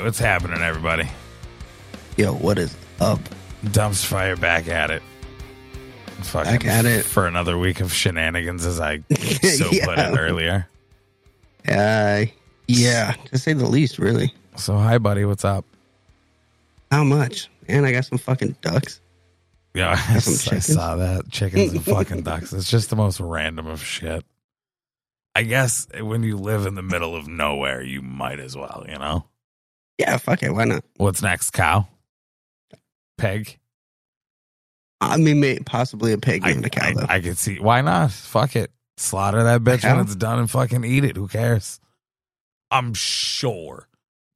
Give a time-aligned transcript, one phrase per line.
[0.00, 1.08] right, what's happening, everybody?
[2.16, 3.20] Yo, what is up?
[3.72, 5.02] Dumps fire back at it.
[6.22, 7.04] Fucking Back at it.
[7.04, 10.66] for another week of shenanigans, as I so put it earlier.
[11.66, 12.24] Uh,
[12.68, 14.34] yeah, to say the least, really.
[14.56, 15.24] So, hi, buddy.
[15.24, 15.64] What's up?
[16.90, 17.48] How much?
[17.68, 19.00] And I got some fucking ducks.
[19.74, 20.66] Yeah, I, chickens.
[20.66, 21.30] saw that.
[21.30, 22.52] Chickens and fucking ducks.
[22.52, 24.24] It's just the most random of shit.
[25.34, 28.98] I guess when you live in the middle of nowhere, you might as well, you
[28.98, 29.24] know?
[30.00, 30.54] Yeah, fuck it.
[30.54, 30.82] Why not?
[30.96, 31.50] What's next?
[31.50, 31.86] Cow?
[33.18, 33.58] Pig?
[35.02, 37.06] I mean, may, possibly a pig I, and a cow, I, though.
[37.06, 37.58] I could see.
[37.58, 38.10] Why not?
[38.10, 38.70] Fuck it.
[38.96, 41.16] Slaughter that bitch when it's done and fucking eat it.
[41.16, 41.80] Who cares?
[42.70, 43.88] I'm sure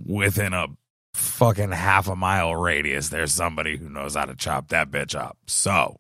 [0.05, 0.67] within a
[1.15, 5.39] fucking half a mile radius, there's somebody who knows how to chop that bitch up.
[5.47, 5.97] So,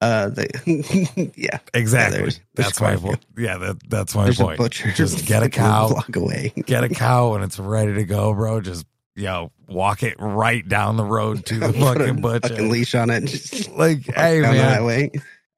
[0.00, 1.58] uh, the, yeah.
[1.74, 2.18] exactly.
[2.20, 3.06] there's that's my quite a few.
[3.08, 3.26] point.
[3.38, 4.58] Yeah, that, that's my There's point.
[4.58, 4.90] butcher.
[4.92, 5.90] Just get a cow.
[5.92, 6.52] walk away.
[6.66, 8.60] Get a cow and it's ready to go, bro.
[8.60, 12.48] Just, yo, walk it right down the road to the fucking butcher.
[12.48, 13.24] Fucking leash on it.
[13.24, 14.54] Just like, hey, man.
[14.74, 15.10] highway.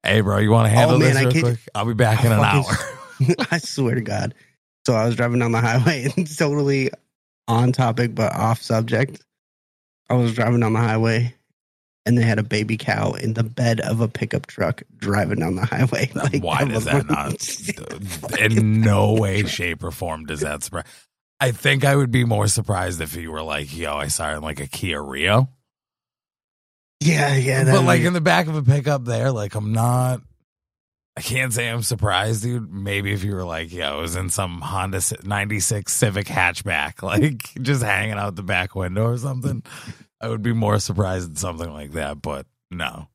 [0.03, 1.59] Hey, bro, you want to handle Oh, man, this I real quick?
[1.75, 3.43] I'll be back in an I hour.
[3.51, 4.33] I swear to God.
[4.85, 6.89] So I was driving down the highway and totally
[7.49, 9.21] on topic but off subject.
[10.09, 11.35] I was driving down the highway
[12.09, 15.55] and they had a baby cow in the bed of a pickup truck driving down
[15.55, 16.09] the highway.
[16.41, 18.39] Why I does that like- not?
[18.41, 20.85] In no way, shape, or form does that surprise.
[21.39, 24.35] I think I would be more surprised if you were like, "Yo, I saw her
[24.37, 25.47] in like a Kia Rio,"
[26.99, 27.63] yeah, yeah.
[27.63, 29.05] but like was- in the back of a pickup.
[29.05, 30.21] There, like I'm not.
[31.17, 32.71] I can't say I'm surprised, dude.
[32.71, 37.41] Maybe if you were like, "Yo, I was in some Honda '96 Civic hatchback, like
[37.61, 39.63] just hanging out the back window or something,"
[40.21, 42.21] I would be more surprised at something like that.
[42.21, 43.07] But no.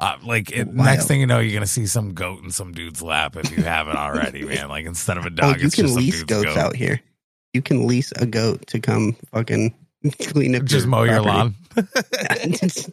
[0.00, 3.00] Uh, like it, next thing you know, you're gonna see some goat in some dude's
[3.00, 4.68] lap if you haven't already, man.
[4.68, 6.56] Like instead of a oh, dog, you it's can just lease goats goat.
[6.56, 7.00] out here.
[7.52, 9.74] You can lease a goat to come fucking
[10.20, 10.64] clean up.
[10.64, 11.54] Just mow your property.
[11.76, 12.92] lawn.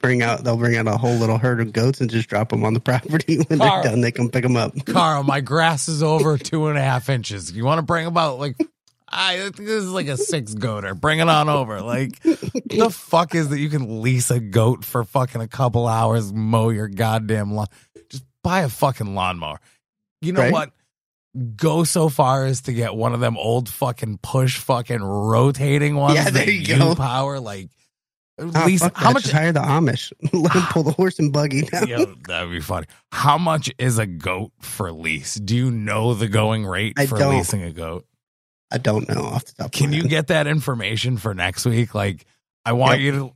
[0.00, 2.62] Bring out they'll bring out a whole little herd of goats and just drop them
[2.62, 3.82] on the property when Carl.
[3.82, 6.82] they're done they can pick them up Carl, my grass is over two and a
[6.82, 7.52] half inches.
[7.52, 8.58] You want to bring about like
[9.16, 10.98] I think this is like a six goater.
[11.00, 11.80] Bring it on over.
[11.80, 16.32] Like the fuck is that you can lease a goat for fucking a couple hours,
[16.32, 17.68] mow your goddamn lawn.
[18.10, 19.60] Just buy a fucking lawnmower.
[20.20, 20.52] You know Right?
[20.52, 20.70] what?
[21.56, 26.14] Go so far as to get one of them old fucking push fucking rotating ones
[26.14, 26.94] Yeah, that there you go.
[26.94, 27.70] power like
[28.38, 31.32] at Ah, least fuck how much hire the amish let them pull the horse and
[31.32, 32.86] buggy down Yo, that'd be funny.
[33.12, 35.34] How much is a goat for lease?
[35.36, 37.36] Do you know the going rate I for don't.
[37.36, 38.06] leasing a goat?
[38.74, 40.10] I don't know off the top Can of you head.
[40.10, 41.94] get that information for next week?
[41.94, 42.26] Like,
[42.64, 43.14] I want Yep.
[43.14, 43.32] you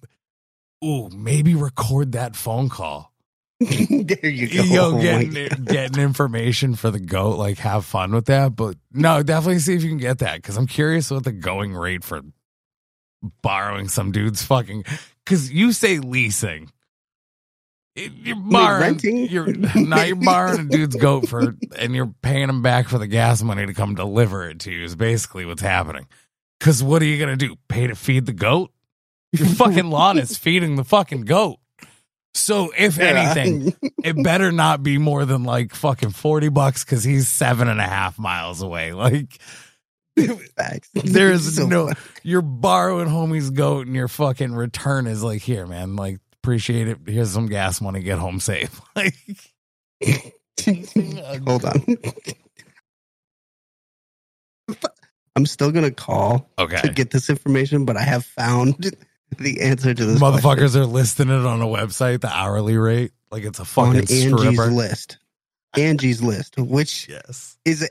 [0.82, 3.12] to, ooh, maybe record that phone call.
[3.60, 8.26] there you go Yo, Oh getting getting information for the goat, like have fun with
[8.26, 8.54] that.
[8.54, 11.74] But no, definitely see if you can get that because I'm curious what the going
[11.74, 12.20] rate for
[13.42, 14.84] borrowing some dude's fucking.
[15.24, 16.70] Because you say leasing,
[18.22, 19.28] you're borrowing, renting?
[19.28, 23.06] You're now you're borrowing a dude's goat for, and you're paying him back for the
[23.06, 24.84] gas money to come deliver it to you.
[24.84, 26.06] Is basically what's happening.
[26.58, 27.56] Because what are you gonna do?
[27.68, 28.70] Pay to feed the goat?
[29.32, 31.58] Your fucking lawn is feeding the fucking goat.
[32.34, 33.32] So if Yeah.
[33.34, 37.80] anything, it better not be more than like fucking 40 bucks because he's seven and
[37.80, 38.92] a half miles away.
[38.92, 39.38] Like,
[40.94, 41.92] there's So no,
[42.22, 46.98] you're borrowing homie's goat and your fucking return is like, here, man, like, appreciate it.
[47.06, 48.00] Here's some gas money.
[48.00, 48.80] Get home safe.
[48.96, 49.14] Like,
[51.46, 51.82] hold on
[55.36, 56.80] i'm still gonna call okay.
[56.82, 58.94] to get this information but i have found
[59.38, 60.40] the answer to this question.
[60.40, 63.12] Motherfuckers are listing it on a website, the hourly rate.
[63.30, 64.70] Like, it's a on fucking angie's stripper.
[64.70, 65.18] list
[65.76, 67.56] angie's list which Yes.
[67.64, 67.88] is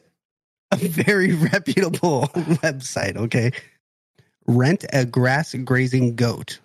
[0.71, 3.17] a very reputable website.
[3.17, 3.51] Okay.
[4.47, 6.59] Rent a grass grazing goat.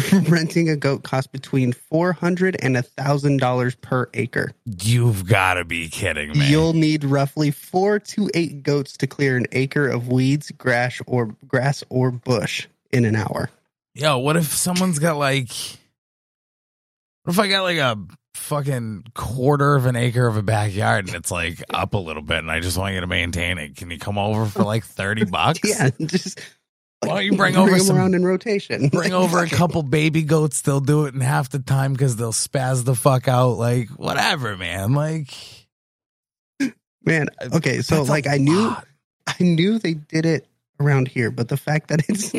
[0.28, 4.52] Renting a goat costs between four hundred and a thousand dollars per acre.
[4.64, 6.48] You've got to be kidding me.
[6.48, 11.36] You'll need roughly four to eight goats to clear an acre of weeds, grass, or
[11.46, 13.50] grass or bush in an hour.
[13.94, 15.50] Yo, what if someone's got like,
[17.24, 17.98] what if I got like a
[18.34, 22.38] fucking quarter of an acre of a backyard and it's like up a little bit
[22.38, 23.76] and I just want you to maintain it?
[23.76, 25.60] Can you come over for like 30 bucks?
[25.64, 26.40] Yeah, just
[27.02, 28.88] Why don't you bring over them some- around in rotation?
[28.88, 30.60] Bring over a couple baby goats.
[30.62, 33.52] They'll do it in half the time because they'll spaz the fuck out.
[33.58, 34.92] Like, whatever, man.
[34.92, 35.32] Like,
[37.04, 37.28] man.
[37.54, 38.86] Okay, so like I knew, lot.
[39.26, 40.46] I knew they did it
[40.78, 42.32] around here, but the fact that it's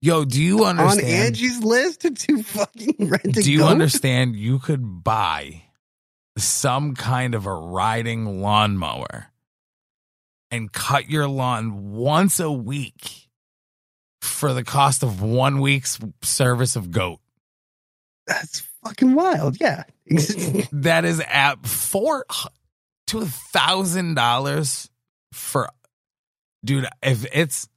[0.00, 1.26] Yo, do you understand on?
[1.26, 3.68] Angie's list to fucking rent do you goat?
[3.68, 5.62] understand you could buy
[6.36, 9.28] some kind of a riding lawnmower
[10.50, 13.23] and cut your lawn once a week
[14.24, 17.20] for the cost of one week's service of goat.
[18.26, 19.60] That's fucking wild.
[19.60, 19.84] Yeah.
[20.72, 22.26] That is at four
[23.06, 24.90] to a thousand dollars
[25.32, 25.68] for
[26.64, 26.86] dude.
[27.02, 27.68] If it's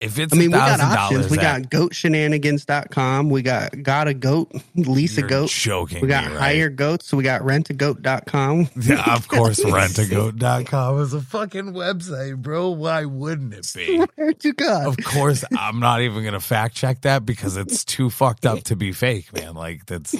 [0.00, 1.30] if it's I mean, we got $1,000 options.
[1.30, 3.30] We at- got goatshenanigans.com.
[3.30, 5.50] We got got a goat, lease a goat.
[5.50, 6.00] joking.
[6.02, 6.40] We got me, right?
[6.40, 7.12] hire goats.
[7.12, 8.68] We got rentagoat.com.
[8.80, 12.70] Yeah, of course, rentagoat.com is a fucking website, bro.
[12.70, 13.96] Why wouldn't it be?
[14.14, 14.86] Swear to God.
[14.86, 18.62] Of course, I'm not even going to fact check that because it's too fucked up
[18.64, 19.54] to be fake, man.
[19.54, 20.14] Like, that's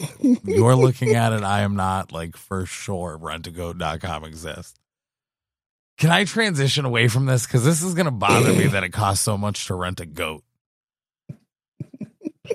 [0.45, 1.43] you're looking at it.
[1.43, 4.75] I am not, like, for sure rentagoat.com exists.
[5.99, 7.47] Can I transition away from this?
[7.47, 10.07] Because this is going to bother me that it costs so much to rent a
[10.07, 10.45] goat.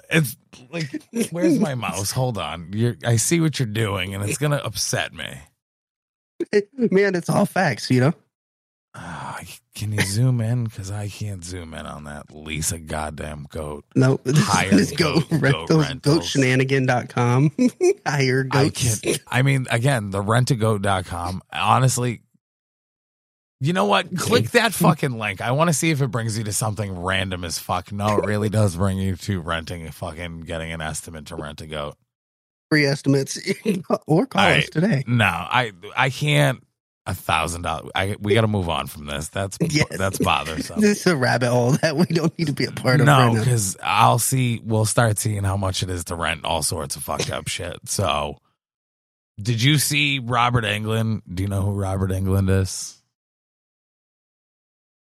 [0.10, 0.36] It's
[0.72, 0.90] like,
[1.32, 2.12] where's my mouse?
[2.12, 2.72] Hold on.
[2.74, 5.40] You're, I see what you're doing, and it's going to upset me.
[6.74, 8.14] Man, it's all facts, you know?
[8.96, 9.40] Ah,
[9.76, 10.66] can you zoom in?
[10.66, 12.32] Because I can't zoom in on that.
[12.34, 13.86] Lisa goddamn goat.
[13.96, 16.18] No, this Hire goat, goat- rentals, goat rentals.
[16.34, 17.52] goatshenanigan.com.
[18.08, 19.00] hire I goats.
[19.00, 19.20] can't.
[19.28, 21.42] I mean, again, the rentagoat.com.
[21.52, 22.22] Honestly,
[23.64, 24.14] you know what?
[24.18, 25.40] Click that fucking link.
[25.40, 27.94] I want to see if it brings you to something random as fuck.
[27.94, 31.62] No, it really does bring you to renting a fucking getting an estimate to rent
[31.62, 31.96] a goat.
[32.70, 33.40] Free estimates
[34.08, 35.06] or call All us today.
[35.08, 36.62] No, I I can't.
[37.06, 37.92] A thousand dollars.
[37.96, 39.28] I we got to move on from this.
[39.30, 39.88] That's Yes.
[39.98, 40.80] that's bothersome.
[40.80, 43.06] This is a rabbit hole that we don't need to be a part of.
[43.06, 44.62] No, right because I'll see.
[44.64, 47.78] We'll start seeing how much it is to rent all sorts of fucked up shit.
[47.90, 48.38] So,
[49.42, 51.24] did you see Robert Englund?
[51.34, 53.03] Do you know who Robert Englund is?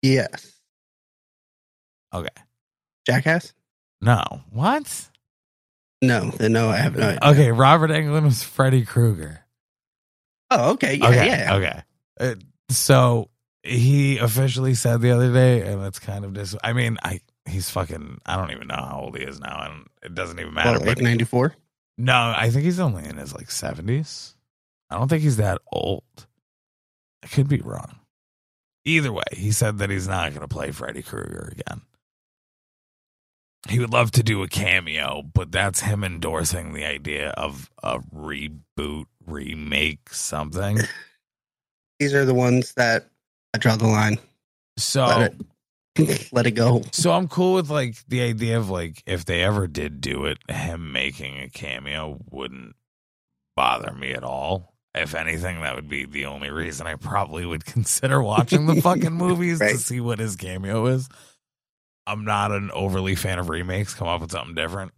[0.03, 0.53] Yes.
[2.13, 2.29] Okay.
[3.07, 3.53] Jackass?
[4.01, 4.23] No.
[4.51, 5.09] What?
[6.03, 7.21] No, then no, I have no idea.
[7.23, 7.53] Okay.
[7.53, 9.41] Robert Englund was Freddy Krueger.
[10.51, 10.95] Oh, okay.
[10.95, 11.27] Yeah, okay.
[11.27, 11.55] yeah.
[11.55, 11.83] Okay.
[12.21, 12.35] Uh,
[12.69, 13.31] so
[13.63, 16.57] he officially said the other day, and it's kind of dis.
[16.63, 18.21] I mean, I he's fucking.
[18.27, 20.79] I don't even know how old he is now, and it doesn't even matter.
[20.79, 21.55] What, like 94?
[21.99, 24.35] No, I think he's only in his like seventies.
[24.91, 26.03] I don't think he's that old.
[27.23, 27.97] I could be wrong.
[28.85, 31.83] Either way, he said that he's not going to play Freddy Krueger again.
[33.69, 38.01] He would love to do a cameo, but that's him endorsing the idea of a
[38.01, 40.79] reboot, remake, something.
[42.01, 43.07] These are the ones that
[43.55, 44.19] I draw the line.
[44.79, 45.35] So, Let
[45.97, 46.83] it, let it go.
[46.91, 50.39] so I'm cool with like the idea of like if they ever did do it,
[50.51, 52.75] him making a cameo wouldn't
[53.55, 54.72] bother me at all.
[54.95, 59.13] If anything, that would be the only reason I probably would consider watching the fucking
[59.13, 61.09] movies to see what his cameo is.
[62.07, 63.95] I'm not an overly fan of remakes.
[63.95, 64.93] Come up with something different.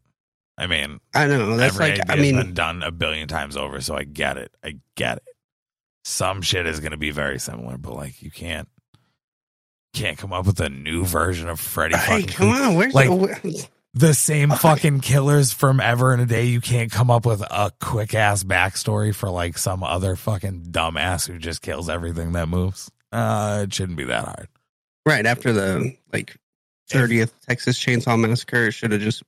[0.56, 1.56] I mean, I know.
[1.56, 4.52] That's every like, I mean, been done a billion times over, so I get it.
[4.64, 5.24] I get it.
[6.04, 8.68] Some shit is going to be very similar, but like you can't
[9.94, 11.96] can't come up with a new version of Freddy.
[11.96, 12.64] hey, come Krueger.
[12.64, 12.74] on.
[12.76, 16.46] Where's like- the, the same fucking killers from ever in a day.
[16.46, 21.26] You can't come up with a quick ass backstory for like some other fucking dumbass
[21.28, 22.90] who just kills everything that moves.
[23.12, 24.48] Uh, it shouldn't be that hard.
[25.06, 26.36] right after the like
[26.90, 29.22] 30th Texas Chainsaw Massacre, it should have just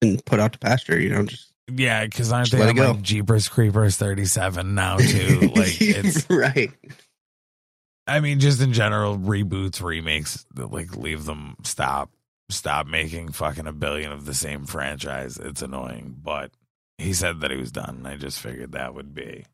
[0.00, 3.02] been put out to pasture, you know, just Yeah, because aren't Just they on like
[3.02, 5.52] Jeepers Creepers thirty seven now too?
[5.54, 6.70] Like it's right.
[8.06, 12.10] I mean, just in general, reboots, remakes, like leave them stop,
[12.52, 15.38] stop making fucking a billion of the same franchise.
[15.38, 16.50] It's annoying, but
[16.98, 17.96] he said that he was done.
[17.98, 19.44] and I just figured that would be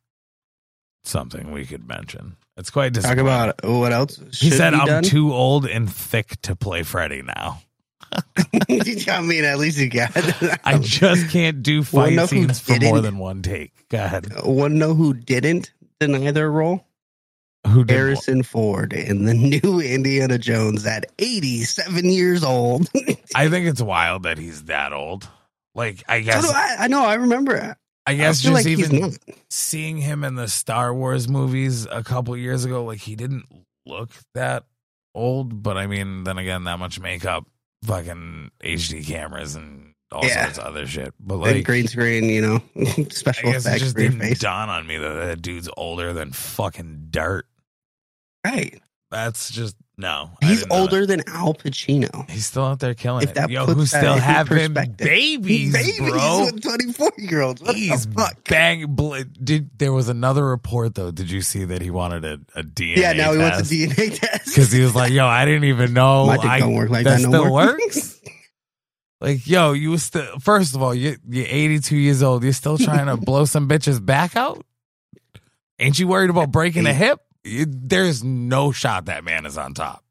[1.04, 2.36] something we could mention.
[2.56, 5.02] It's quite Talk about what else He said, "I'm done.
[5.04, 7.62] too old and thick to play Freddy now.
[8.68, 10.10] I mean, at least you got.
[10.64, 14.26] I just can't do fight scenes for more than one take." Go ahead.
[14.44, 16.84] Want to know who didn't deny their role?
[17.68, 17.84] Who?
[17.88, 22.88] Harrison Ford in the new Indiana Jones at 87 years old.
[23.34, 25.28] I think it's wild that he's that old.
[25.74, 27.76] Like, I guess, I, I know, I remember.
[28.06, 29.16] I guess I just like even
[29.50, 33.44] seeing him in the Star Wars movies a couple years ago, like he didn't
[33.86, 34.64] look that
[35.14, 35.62] old.
[35.62, 37.44] But I mean, then again, that much makeup,
[37.84, 40.44] fucking HD cameras, and all Yeah.
[40.44, 41.12] sorts of other shit.
[41.20, 44.20] But Like, like, green screen, you know, I special guess it effects just for didn't
[44.20, 44.38] face.
[44.38, 47.46] dawn on me that that dude's older than fucking dirt.
[48.44, 48.80] Right.
[49.10, 50.30] That's just no.
[50.42, 50.70] He's that.
[50.70, 52.28] older than Al Pacino.
[52.30, 53.50] He's still out there killing If it.
[53.50, 56.44] Yo, who's still in having babies, Babies bro?
[56.44, 57.62] with 24 year olds.
[57.62, 58.44] What He's the fuck?
[58.44, 58.94] bang.
[58.94, 61.10] Bl- did there was another report though?
[61.10, 62.96] Did you see that he wanted a, a DNA?
[62.98, 63.62] Yeah, now he wants a?
[63.74, 64.44] DNA test.
[64.44, 67.04] because he was like, "Yo, I didn't even know My dick I, don't work like
[67.04, 67.66] that that, no still more.
[67.66, 68.20] works."
[69.20, 70.38] Like, yo, you was still.
[70.38, 72.44] First of all, you you're 82 years old.
[72.44, 74.64] You're still trying to blow some bitches back out.
[75.80, 77.18] Ain't you worried about breaking a hip?
[77.48, 80.04] It- there's no shot that man is on top.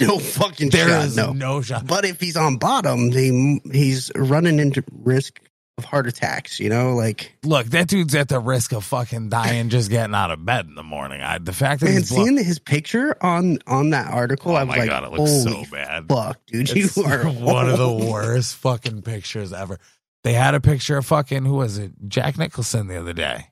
[0.00, 1.04] No fucking There shot.
[1.04, 1.32] is No.
[1.32, 1.86] no shot.
[1.86, 5.40] But if he's on bottom, he, he's running into risk
[5.78, 6.58] of heart attacks.
[6.58, 10.32] You know, like Look, that dude's at the risk of fucking dying just getting out
[10.32, 11.20] of bed in the morning.
[11.20, 14.64] I, the fact that and he's seeing his picture on on that article, oh I
[14.64, 16.08] was like, god, it looks holy so bad.
[16.08, 19.78] fuck, dude, It's you are one of the worst fucking pictures ever.
[20.24, 21.92] They had a picture of fucking who was it?
[22.08, 23.46] Jack Nicholson the other day.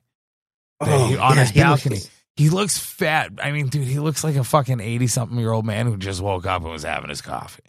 [0.81, 1.99] Oh, on yeah, his balcony.
[2.35, 3.31] He looks fat.
[3.41, 6.21] I mean, dude, he looks like a fucking 80 something year old man who just
[6.21, 7.63] woke up and was having his coffee.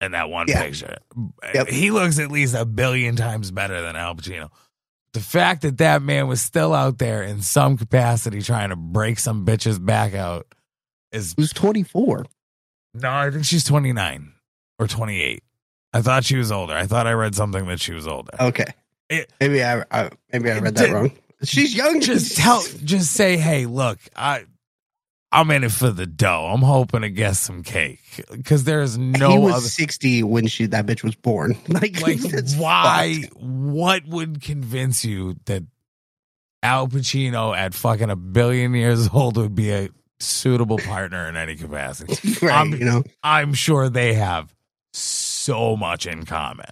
[0.00, 0.62] In that one Yeah.
[0.62, 0.98] picture.
[1.54, 1.68] Yep.
[1.68, 4.48] He looks at least a billion times better than Al Pacino.
[5.12, 9.18] The fact that that man was still out there in some capacity trying to break
[9.18, 10.46] some bitch's back out
[11.10, 12.26] is was 24.
[12.94, 14.34] no, I think she's 29
[14.78, 15.42] or 28.
[15.92, 16.74] I thought she was older.
[16.74, 18.30] I thought I read something that she was older.
[18.38, 18.66] Okay,
[19.08, 21.10] It- maybe I, I maybe I read that Did- wrong.
[21.44, 22.00] She's young.
[22.00, 24.44] just tell just say hey look i
[25.30, 29.30] i'm in it for the dough i'm hoping to get some cake because there's no
[29.30, 31.56] he was other 60 when she that bitch was born.
[31.68, 32.18] Like, like
[32.56, 33.36] why fucked.
[33.40, 35.62] what would convince you that
[36.62, 41.54] al pacino at fucking a billion years old would be a suitable partner in any
[41.54, 44.52] capacity Right, I'm- you know, i'm sure they have
[44.92, 46.64] so much in common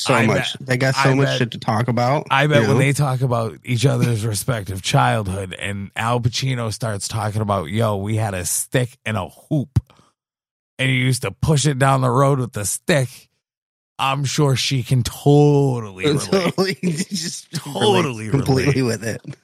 [0.00, 0.54] so I much.
[0.60, 2.26] they got so I much bet- shit to talk about.
[2.30, 2.78] I bet when know?
[2.78, 8.16] they talk about each other's respective childhood and Al Pacino starts talking about, yo, we
[8.16, 9.78] had a stick and a hoop
[10.78, 13.08] and you used to push it down the road with the stick,
[13.98, 16.20] I'm sure she can totally relate.
[16.30, 19.00] totally just Totally completely relate.
[19.00, 19.36] with it.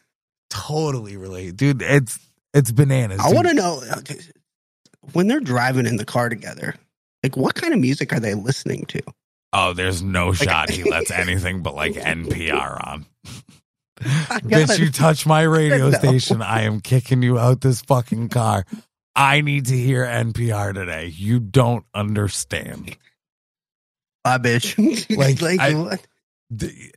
[0.50, 1.56] totally relate.
[1.56, 2.18] Dude, it's
[2.52, 3.18] it's bananas.
[3.20, 3.82] I want to know
[5.12, 6.76] when they're driving in the car together,
[7.24, 9.00] like what kind of music are they listening to?
[9.54, 13.06] Oh, there's no shot he lets anything but like NPR on.
[14.00, 15.98] Bitch, you touch my radio No.
[15.98, 18.64] station, I am kicking you out this fucking car.
[19.16, 21.06] I need to hear NPR today.
[21.06, 22.96] You don't understand.
[24.24, 24.74] My bitch.
[25.16, 26.04] Like, like, I- what?
[26.50, 26.92] The-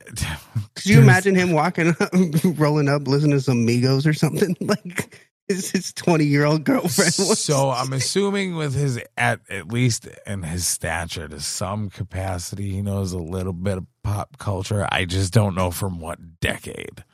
[0.74, 2.10] Could you imagine him walking up,
[2.58, 4.56] rolling up, listening to some Migos or something?
[4.60, 7.14] Like his his twenty year old girlfriend.
[7.18, 12.70] was- so I'm assuming with his at at least in his stature to some capacity,
[12.70, 14.86] he knows a little bit of pop culture.
[14.90, 17.04] I just don't know from what decade.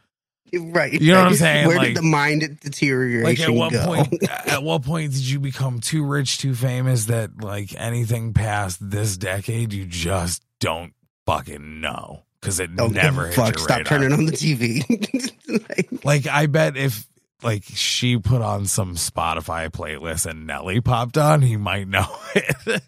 [0.53, 0.93] right.
[0.93, 1.67] You know what I'm saying?
[1.67, 3.85] Where Like- did the mind deterioration Like at what go?
[3.87, 4.23] point?
[4.47, 9.17] At what point did you become too rich, too famous that like anything past this
[9.17, 10.93] decade you just don't
[11.26, 13.55] fucking know because it Don't never fuck.
[13.57, 13.99] your Stop radar.
[13.99, 14.85] turning on the TV.
[15.49, 17.07] Like, Like I bet if
[17.45, 22.83] like she put on some Spotify playlist and Nelly popped on, he might know it.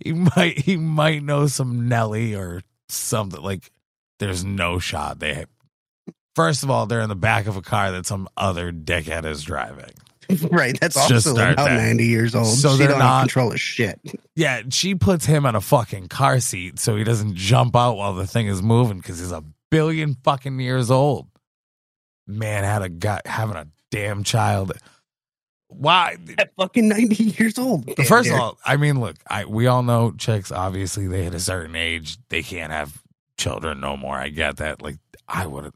[0.00, 3.70] he might he might know some Nelly or something like
[4.18, 5.44] there's no shot they
[6.36, 9.42] First of all, they're in the back of a car that some other dickhead is
[9.42, 9.90] driving.
[10.50, 10.78] right.
[10.80, 11.76] That's just also about that.
[11.76, 12.46] ninety years old.
[12.46, 14.00] So she they're don't not- control of shit.
[14.36, 18.14] Yeah, she puts him in a fucking car seat so he doesn't jump out while
[18.14, 21.26] the thing is moving because he's a billion fucking years old.
[22.30, 24.72] Man had a guy having a damn child.
[25.68, 26.16] Why?
[26.38, 27.88] At fucking ninety years old.
[28.06, 30.50] First of all, I mean, look, I we all know chicks.
[30.50, 33.00] Obviously, they hit a certain age, they can't have
[33.38, 34.16] children no more.
[34.16, 34.82] I get that.
[34.82, 35.72] Like, I would.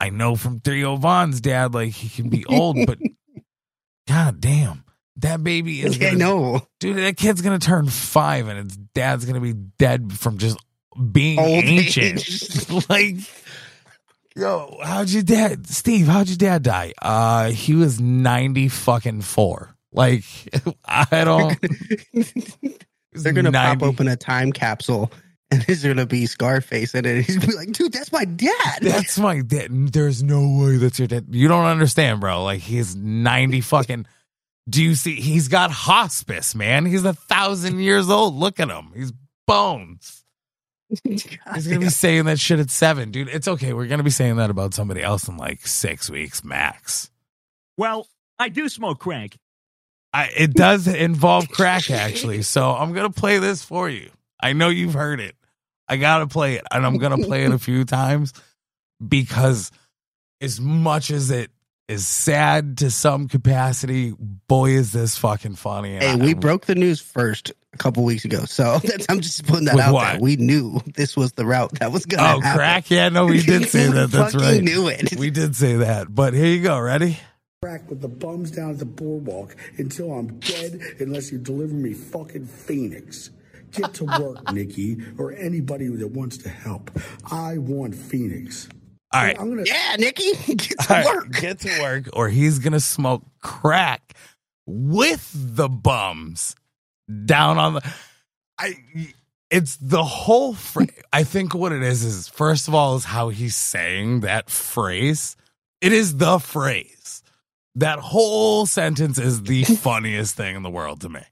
[0.00, 2.98] I know from Theo oh Von's dad, like he can be old, but
[4.08, 4.84] god damn,
[5.16, 5.98] that baby is.
[5.98, 6.66] yeah, I gonna- know.
[6.80, 6.96] dude.
[6.96, 10.56] That kid's gonna turn five, and its dad's gonna be dead from just
[11.12, 12.88] being Old ancient.
[12.88, 13.16] like,
[14.38, 16.06] yo, how'd your dad, Steve?
[16.06, 16.94] How'd your dad die?
[17.00, 19.74] Uh, he was ninety fucking four.
[19.92, 20.24] Like,
[20.84, 21.58] I don't.
[23.12, 25.10] They're gonna 90 pop open a time capsule,
[25.50, 27.16] and there's gonna be Scarface in it.
[27.16, 29.70] And he's gonna be like, "Dude, that's my dad." That's my dad.
[29.92, 31.26] There's no way that's your dad.
[31.30, 32.44] You don't understand, bro.
[32.44, 34.06] Like he's ninety fucking.
[34.68, 35.14] Do you see?
[35.14, 36.84] He's got hospice, man.
[36.84, 38.34] He's a thousand years old.
[38.34, 38.92] Look at him.
[38.94, 39.12] He's
[39.46, 40.17] bones.
[41.04, 41.26] He's
[41.66, 43.28] gonna be saying that shit at seven, dude.
[43.28, 43.72] It's okay.
[43.72, 47.10] We're gonna be saying that about somebody else in like six weeks max.
[47.76, 48.06] Well,
[48.38, 49.36] I do smoke crack.
[50.12, 52.42] I, it does involve crack, actually.
[52.42, 54.10] So I'm gonna play this for you.
[54.40, 55.34] I know you've heard it.
[55.88, 58.32] I gotta play it, and I'm gonna play it a few times
[59.06, 59.70] because,
[60.40, 61.50] as much as it
[61.88, 65.94] is sad to some capacity, boy, is this fucking funny.
[65.94, 69.20] And Hey, I- we broke the news first a couple weeks ago, so that's, I'm
[69.20, 70.12] just putting that With out what?
[70.12, 70.20] there.
[70.20, 72.58] We knew this was the route that was going to Oh, happen.
[72.58, 72.90] crack!
[72.90, 74.10] Yeah, no, we did say that.
[74.10, 74.62] That's fucking right.
[74.62, 75.16] Knew it.
[75.16, 76.14] We did say that.
[76.14, 76.78] But here you go.
[76.78, 77.18] Ready?
[77.60, 81.92] crack with the bums down at the boardwalk until I'm dead unless you deliver me
[81.92, 83.30] fucking Phoenix.
[83.72, 86.90] Get to work, Nikki, or anybody that wants to help.
[87.32, 88.68] I want Phoenix.
[89.12, 89.36] All right.
[89.40, 91.32] I'm gonna Yeah, Nikki, get to All right, work.
[91.32, 94.14] Get to work, or he's gonna smoke crack
[94.66, 96.54] with the bums
[97.24, 97.94] down on the.
[98.58, 98.74] I.
[99.50, 100.54] It's the whole.
[100.54, 104.50] Fra- I think what it is is first of all is how he's saying that
[104.50, 105.36] phrase.
[105.80, 107.22] It is the phrase.
[107.76, 111.22] That whole sentence is the funniest thing in the world to me.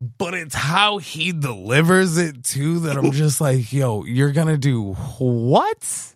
[0.00, 4.92] But it's how he delivers it too that I'm just like, yo, you're gonna do
[4.92, 6.14] what?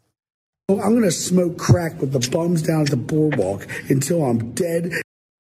[0.69, 4.93] Oh, I'm gonna smoke crack with the bums down at the boardwalk until I'm dead.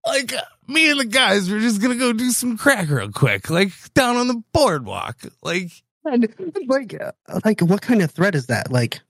[0.06, 0.32] like
[0.72, 4.16] me and the guys were just gonna go do some crack real quick, like down
[4.16, 5.18] on the boardwalk.
[5.42, 5.70] Like
[6.04, 6.28] And,
[6.66, 7.12] like, uh,
[7.44, 8.72] like, what kind of threat is that?
[8.72, 9.00] Like,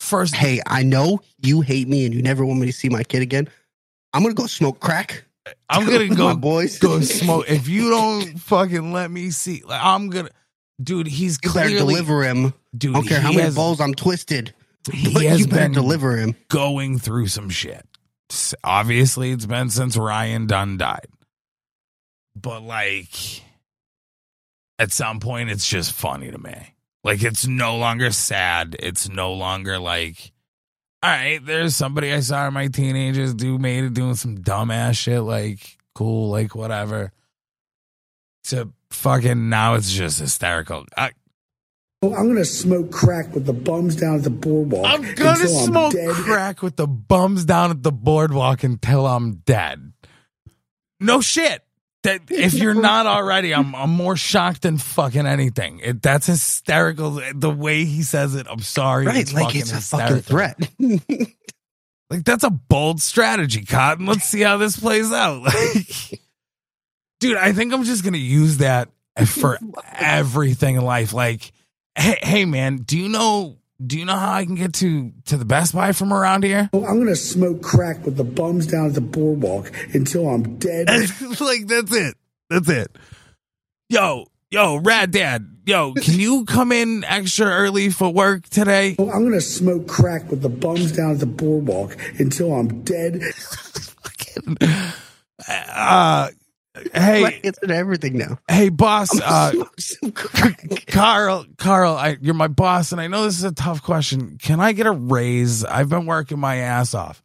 [0.00, 3.04] first, hey, I know you hate me and you never want me to see my
[3.04, 3.48] kid again.
[4.12, 5.24] I'm gonna go smoke crack.
[5.68, 6.78] I'm gonna go boys.
[6.78, 7.48] go smoke.
[7.48, 10.30] If you don't fucking let me see, like I'm gonna,
[10.82, 11.06] dude.
[11.06, 12.52] He's You clearly, deliver him.
[12.76, 12.94] dude.
[12.96, 14.52] I don't care how many has, balls I'm twisted.
[14.92, 16.34] he But has you better been deliver him.
[16.48, 17.86] going through some shit.
[18.64, 21.08] Obviously, it's been since Ryan Dunn died,
[22.34, 23.42] but like
[24.78, 26.74] at some point, it's just funny to me.
[27.04, 28.76] Like it's no longer sad.
[28.78, 30.32] It's no longer like,
[31.02, 34.96] all right, there's somebody I saw in my teenagers do made it doing some dumbass
[34.96, 35.20] shit.
[35.20, 37.12] Like cool, like whatever.
[38.44, 40.84] To fucking now, it's just hysterical.
[42.02, 44.86] I, I'm gonna smoke crack with the bums down at the boardwalk.
[44.86, 46.14] I'm gonna until I'm smoke dead.
[46.14, 49.92] crack with the bums down at the boardwalk until I'm dead.
[51.00, 51.62] No shit.
[52.02, 55.80] That if you're not already, I'm I'm more shocked than fucking anything.
[55.80, 57.20] It, that's hysterical.
[57.34, 59.06] The way he says it, I'm sorry.
[59.06, 60.58] Right, like it's a fucking threat.
[62.12, 64.04] Like that's a bold strategy, Cotton.
[64.04, 65.42] Let's see how this plays out.
[65.54, 66.20] Like,
[67.20, 68.90] dude, I think I'm just gonna use that
[69.24, 69.58] for
[69.94, 71.14] everything in life.
[71.14, 71.52] Like,
[71.96, 73.58] hey, hey, man, do you know?
[73.84, 76.70] Do you know how I can get to to the Best Buy from around here?
[76.72, 80.88] I'm gonna smoke crack with the bums down at the boardwalk until I'm dead.
[81.40, 82.14] like that's it.
[82.48, 82.96] That's it.
[83.88, 85.48] Yo, yo, Rad Dad.
[85.64, 88.94] Yo, can you come in extra early for work today?
[88.98, 93.22] I'm gonna smoke crack with the bums down at the boardwalk until I'm dead.
[95.48, 96.28] Uh,
[96.94, 98.38] hey, Like, it's in everything now.
[98.48, 99.10] hey, boss.
[99.20, 100.86] Uh, Smoke some crack.
[100.88, 104.38] Carl, Carl, I, you're my boss, and I know this is a tough question.
[104.38, 105.64] Can I get a raise?
[105.64, 107.22] I've been working my ass off.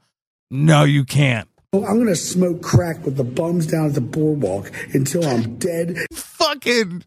[0.51, 1.47] No, you can't.
[1.73, 5.97] I'm gonna smoke crack with the bums down at the boardwalk until I'm dead.
[6.13, 7.03] Fucking,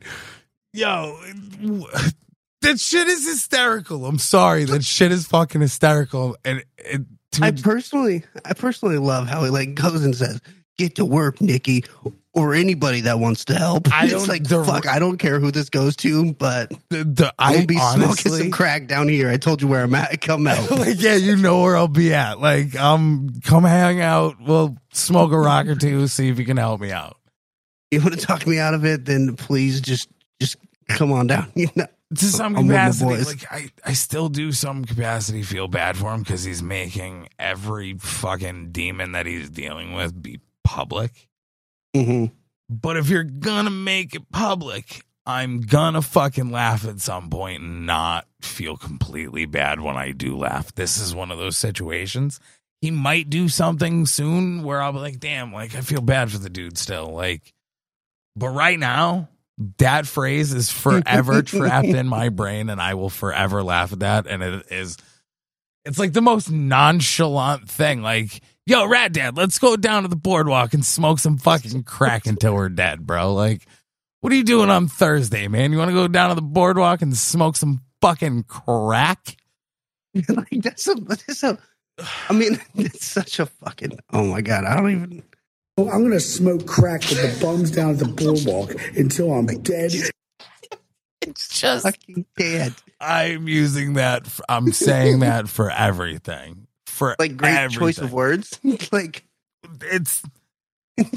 [0.75, 1.19] yo,
[2.61, 4.05] that shit is hysterical.
[4.07, 6.37] I'm sorry, that shit is fucking hysterical.
[6.45, 10.41] And it, to, I personally, I personally love how he like goes and says,
[10.77, 11.85] "Get to work, Nikki,"
[12.33, 13.93] or anybody that wants to help.
[13.93, 17.05] I it's don't- like, the- fuck, I don't care who this goes to, but the,
[17.05, 19.29] the, I will be smoking some crack down here.
[19.31, 20.21] I told you where I'm at.
[20.23, 20.71] Come out.
[20.71, 22.39] like, yeah, you know where I'll be at.
[22.41, 24.37] Like, um, come hang out.
[24.41, 26.07] We'll smoke a rock or two.
[26.07, 27.17] See if you can help me out.
[27.91, 29.05] you want to talk me out of it?
[29.05, 30.09] Then please just,
[30.41, 30.57] just
[30.89, 31.51] come on down.
[31.57, 35.97] You know, to some I'm capacity, like I, I still do some capacity feel bad
[35.97, 41.29] for him because he's making every fucking demon that he's dealing with be public.
[41.95, 42.27] Hmm
[42.69, 47.87] But if you're gonna make it public, I'm gonna fucking laugh at some point and
[47.87, 50.75] not feel completely bad when I do laugh.
[50.75, 52.41] This is one of those situations.
[52.81, 56.39] He might do something soon where I'll be like, damn, like I feel bad for
[56.39, 57.11] the dude still.
[57.13, 57.53] Like,
[58.35, 59.29] but right now,
[59.79, 64.27] that phrase is forever trapped in my brain and I will forever laugh at that.
[64.27, 64.97] And it is,
[65.85, 68.01] it's like the most nonchalant thing.
[68.01, 72.27] Like, yo, Rad Dad, let's go down to the boardwalk and smoke some fucking crack
[72.27, 73.35] until we're dead, bro.
[73.35, 73.67] Like,
[74.21, 75.73] what are you doing on Thursday, man?
[75.73, 79.37] You want to go down to the boardwalk and smoke some fucking crack?
[80.29, 81.59] like that's a, that's a.
[82.29, 83.99] I mean, it's such a fucking.
[84.13, 85.23] Oh my god, I don't even.
[85.77, 89.93] Oh, I'm gonna smoke crack with the bums down at the boardwalk until I'm dead.
[91.23, 92.75] It's just, Fucking dead.
[93.01, 94.29] I'm using that.
[94.49, 96.67] I'm saying that for everything.
[97.01, 98.61] For Like great choice of words.
[98.93, 99.25] like
[99.81, 100.23] It's,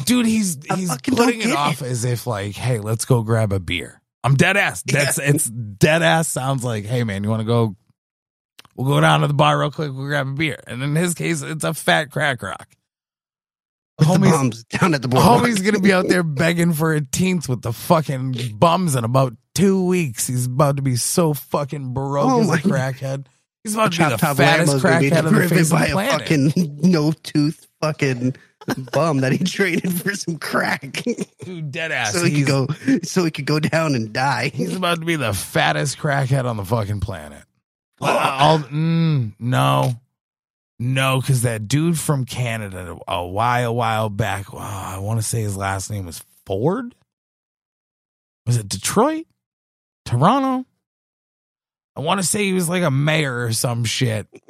[0.06, 1.88] dude, he's he's putting it off it.
[1.88, 4.02] as if like, hey, let's go grab a beer.
[4.24, 4.82] I'm dead ass.
[4.84, 6.30] That's it's dead ass.
[6.30, 7.76] Sounds like, hey man, you want to go?
[8.78, 9.92] We'll go down to the bar real quick.
[9.92, 10.64] We'll grab a beer.
[10.68, 12.70] And in his case, it's a fat crack rock.
[14.00, 15.44] with the Homie's, down at the boardwalk.
[15.44, 19.34] homie's gonna be out there begging for a teenth with the fucking bums in about
[19.54, 20.28] two weeks.
[20.28, 23.26] He's about to be so fucking broke Oh as a crackhead.
[23.64, 25.86] He's about to be the fattest Lambo's gonna be crackhead on the face of by
[25.86, 26.12] the a planet.
[26.54, 28.36] fucking no tooth fucking
[28.92, 31.04] bum that he traded for some crack,
[31.46, 32.14] Dude, dead ass.
[32.14, 34.50] so he he's, could go, so he could go down and die.
[34.54, 37.44] he's about to be the fattest crackhead on the fucking planet.
[38.02, 39.94] I'll, mm, no,
[40.80, 45.42] No, because that dude from Canada a while, while back, oh, I want to say
[45.42, 46.96] his last name was Ford.
[48.46, 49.26] Was it Detroit?
[50.06, 50.66] Toronto?
[51.96, 54.28] I want to say he was like a mayor or some shit.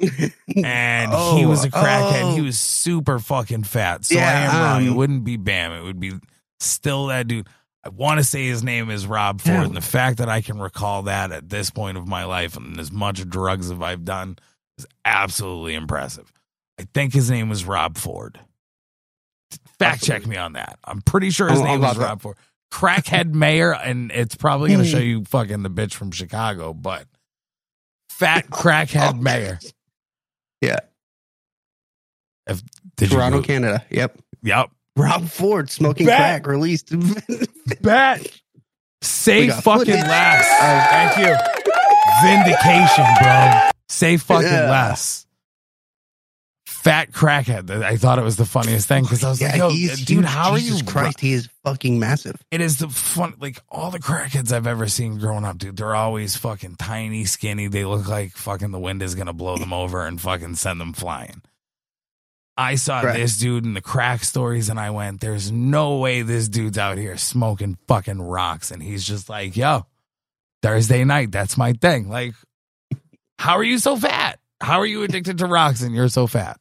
[0.56, 2.22] And he Oh, was a crackhead.
[2.32, 2.34] oh.
[2.34, 4.04] He was super fucking fat.
[4.04, 4.84] So I Yeah, am wrong.
[4.86, 5.72] It um, wouldn't be Bam.
[5.72, 6.12] It would be
[6.60, 7.48] still that dude.
[7.84, 9.66] I want to say his name is Rob Ford.
[9.66, 12.78] And the fact that I can recall that at this point of my life and
[12.80, 14.36] as much drugs as I've done
[14.78, 16.32] is absolutely impressive.
[16.80, 18.40] I think his name was Rob Ford.
[19.78, 20.78] Fact check me on that.
[20.84, 22.36] I'm pretty sure his I'm- I'm name was about to- Rob Ford.
[22.72, 27.06] Crackhead mayor, and it's probably going to show you fucking the bitch from Chicago, but
[28.18, 29.58] fat crackhead oh, mayor.
[30.60, 30.80] Yeah.
[32.46, 32.62] If
[32.96, 33.84] did Toronto, Canada.
[33.90, 34.18] Yep.
[34.42, 34.70] Yep.
[34.96, 36.18] Rob Ford smoking Bet.
[36.18, 36.92] crack released.
[37.82, 38.26] Bet.
[39.02, 39.94] Say fucking footage.
[39.94, 40.46] less.
[40.90, 41.34] Thank you.
[42.22, 43.70] Vindication, bro.
[43.88, 44.70] Say fucking Yeah.
[44.70, 45.23] less.
[46.84, 47.70] Fat crackhead.
[47.82, 50.24] I thought it was the funniest thing because I was like, yo, dude, huge.
[50.26, 50.86] how are Jesus you?
[50.86, 52.36] Christ, he is fucking massive.
[52.50, 55.78] It is the fun, like all the crackheads I've ever seen growing up, dude.
[55.78, 57.68] They're always fucking tiny, skinny.
[57.68, 60.92] They look like fucking the wind is gonna blow them over and fucking send them
[60.92, 61.40] flying.
[62.56, 63.18] I saw Correct.
[63.18, 66.98] this dude in the crack stories and I went, there's no way this dude's out
[66.98, 68.70] here smoking fucking rocks.
[68.70, 69.86] And he's just like, yo,
[70.62, 72.08] Thursday night, that's my thing.
[72.08, 72.34] Like,
[73.38, 74.38] how are you so fat?
[74.60, 76.60] How are you addicted to rocks and you're so fat?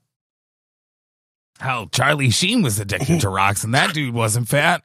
[1.60, 4.84] Hell, Charlie Sheen was addicted to rocks and that dude wasn't fat.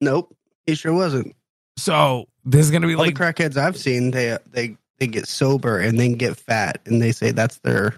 [0.00, 0.34] Nope,
[0.66, 1.34] he sure wasn't.
[1.78, 5.26] So this is gonna be All like the crackheads I've seen, they they they get
[5.26, 7.94] sober and then get fat, and they say that's their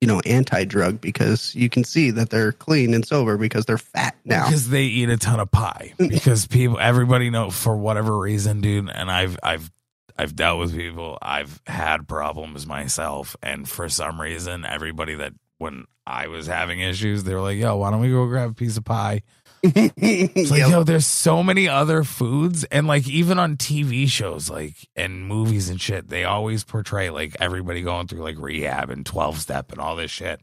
[0.00, 3.78] you know anti drug because you can see that they're clean and sober because they're
[3.78, 4.44] fat now.
[4.44, 5.94] because they eat a ton of pie.
[5.98, 6.10] Mm.
[6.10, 8.90] Because people, everybody know for whatever reason, dude.
[8.90, 9.70] And I've I've
[10.18, 11.18] I've dealt with people.
[11.20, 17.24] I've had problems myself, and for some reason, everybody that when I was having issues,
[17.24, 19.22] they were like, "Yo, why don't we go grab a piece of pie?"
[19.62, 20.70] It's like, Yep.
[20.70, 25.68] yo, there's so many other foods, and like even on TV shows, like and movies
[25.68, 29.80] and shit, they always portray like everybody going through like rehab and twelve step and
[29.80, 30.40] all this shit.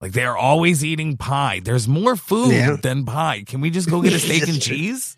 [0.00, 1.60] Like they're always eating pie.
[1.64, 2.76] There's more food Yeah.
[2.82, 3.44] than pie.
[3.46, 5.16] Can we just go get a steak and cheese?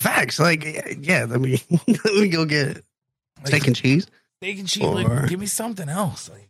[0.00, 0.64] Facts, like
[1.00, 2.76] yeah, let me let me go get
[3.38, 4.06] Like, steak and cheese,
[4.42, 4.82] steak and cheese.
[4.84, 6.28] or- Like, give me something else.
[6.28, 6.49] Like,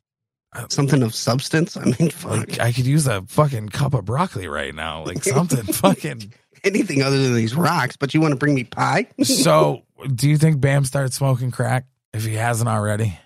[0.54, 1.76] Uh, something of substance.
[1.76, 5.04] I mean, fuck like I could use a fucking cup of broccoli right now.
[5.04, 6.32] Like something fucking.
[6.64, 7.96] anything other than these rocks.
[7.96, 9.06] But you want to bring me pie?
[9.24, 9.82] So,
[10.14, 13.16] do you think Bam starts smoking crack if he hasn't already?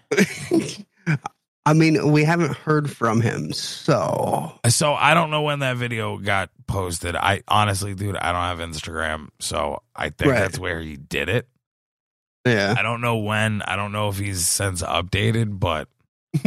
[1.67, 6.19] I mean, we haven't heard from him, so So I don't know when that video
[6.19, 7.17] got posted.
[7.17, 10.41] I honestly, dude, I don't have Instagram, so I think Right.
[10.41, 11.49] that's where he did it.
[12.47, 12.75] yeah.
[12.77, 13.63] I don't know when.
[13.63, 15.89] I don't know if he's since updated, but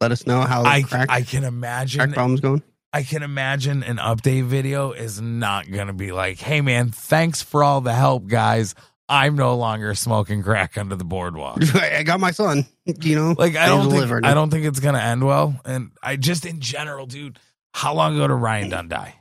[0.00, 2.62] let us know how I crack, I can imagine crack problem's going.
[2.92, 7.62] I can imagine an update video is not gonna be like, "Hey man, thanks for
[7.62, 8.74] all the help, guys.
[9.08, 12.66] I'm no longer smoking crack under the boardwalk." I got my son.
[12.86, 14.24] You know, Like I don't think.
[14.24, 15.60] I don't think it's gonna end well.
[15.64, 17.38] And I just in general, dude.
[17.72, 19.14] How long ago did Ryan Dunn die?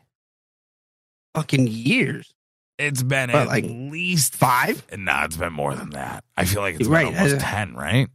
[1.35, 2.33] fucking years.
[2.79, 4.85] It's been But, at like, least Five?
[4.97, 6.23] Nah, it's been more than that.
[6.35, 8.07] I feel like it's Right, almost uh, ten, right?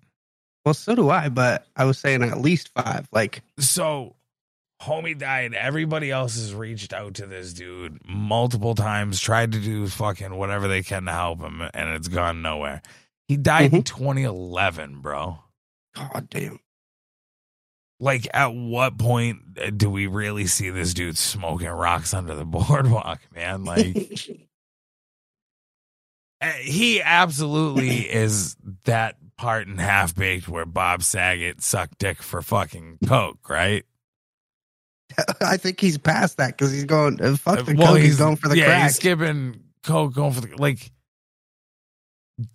[0.64, 3.06] Well, so do I, but I was saying at least five.
[3.12, 4.16] Like, So,
[4.82, 5.52] homie died.
[5.54, 10.66] Everybody else has reached out to this dude multiple times, tried to do fucking whatever
[10.68, 12.80] they can to help him, and it's gone nowhere.
[13.28, 13.76] He died Mm-hmm.
[13.76, 15.38] in 2011, bro.
[15.94, 16.58] god damn.
[18.00, 22.44] Like, at what point uh, do we really see this dude smoking rocks under the
[22.46, 23.64] boardwalk, man?
[23.64, 23.96] Like,
[26.40, 32.42] uh, he absolutely is that part in Half Baked where Bob Saget sucked dick for
[32.42, 33.84] fucking coke, right?
[35.40, 37.20] I think he's past that because he's going.
[37.22, 37.98] Uh, fuck the Uh, coke.
[37.98, 38.82] He's, going for the yeah, crack.
[38.84, 40.90] he's skipping coke, going for the like.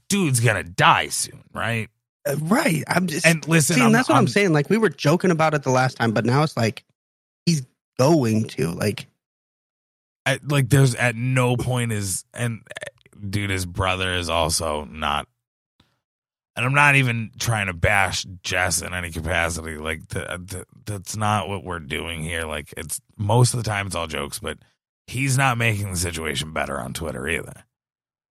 [0.09, 1.87] Dude's gonna die soon, right?
[2.27, 2.83] Uh, right.
[2.87, 3.25] I'm just.
[3.25, 4.51] And listen, see, I'm, that's what I'm, I'm- saying.
[4.51, 6.83] Like we were joking about it the last time, but now it's like
[7.45, 7.65] he's
[7.97, 8.71] going to.
[8.71, 9.07] Like,
[10.25, 12.85] at, like there's at no point is and uh,
[13.29, 15.27] dude, his brother is also not.
[16.59, 19.77] And I'm not even trying to bash Jess in any capacity.
[19.77, 22.43] Like the, the, that's not what we're doing here.
[22.43, 24.57] Like it's most of the time it's all jokes, but
[25.07, 27.63] he's not making the situation better on Twitter either.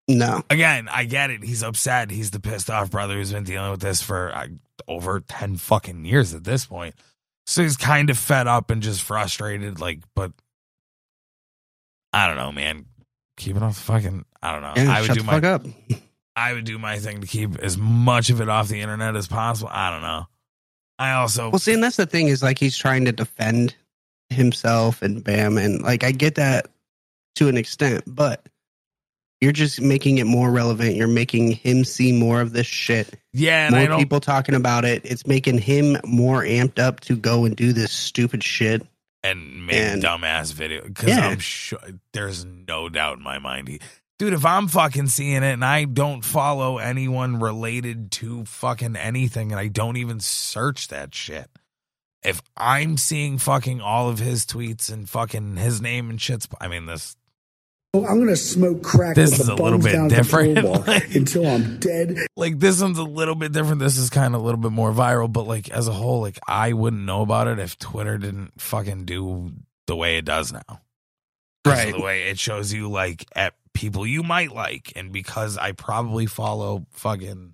[0.10, 0.44] no.
[0.50, 1.42] again, I get it.
[1.42, 2.12] He's upset.
[2.12, 4.48] He's the pissed off brother who's been dealing with this for uh,
[4.90, 6.96] over 10 fucking years at this point.
[7.46, 9.80] So he's kind of fed up and just frustrated.
[9.80, 10.34] Like, but
[12.12, 12.88] I don't know, man.
[13.38, 14.26] Keep it off the fucking.
[14.42, 14.74] I don't know.
[14.76, 15.40] Yeah, I would shut do the my.
[15.40, 15.66] fuck up.
[16.38, 19.28] I would do my thing to keep as much of it off the internet as
[19.28, 19.69] possible.
[19.73, 20.28] I don't know.
[21.00, 23.76] I also Well, see, and that's the thing is like he's trying to defend
[24.30, 26.67] himself and bam, and like I get that
[27.36, 28.47] to an extent, but
[29.41, 30.95] you're just making it more relevant.
[30.95, 33.13] You're making him see more of this shit.
[33.34, 35.04] yeah, and I more don't people talking about it.
[35.06, 38.86] It's making him more amped up to go and do this stupid shit.
[39.23, 41.28] and make and- dumbass video because Yeah.
[41.28, 41.80] I'm sure
[42.13, 43.67] there's no doubt in my mind.
[43.67, 43.80] He,
[44.19, 49.51] dude, if I'm fucking seeing it and I don't follow anyone related to fucking anything
[49.51, 51.49] and I don't even search that shit,
[52.23, 56.67] if I'm seeing fucking all of his tweets and fucking his name and shit's, I
[56.67, 57.15] mean, this
[57.93, 60.15] Oh, I'm gonna smoke crack This with is the a little bit down at the
[60.17, 60.56] different.
[60.62, 62.17] boardwalk until I'm dead.
[62.36, 63.80] like this one's a little bit different.
[63.80, 66.38] This is kind of a little bit more viral, but like as a whole, like
[66.47, 69.53] I wouldn't know about it if Twitter didn't fucking do
[69.88, 70.82] the way it does now
[71.65, 71.93] Right.
[71.93, 76.26] The way it shows you like at people you might like, and because I probably
[76.26, 77.54] follow fucking,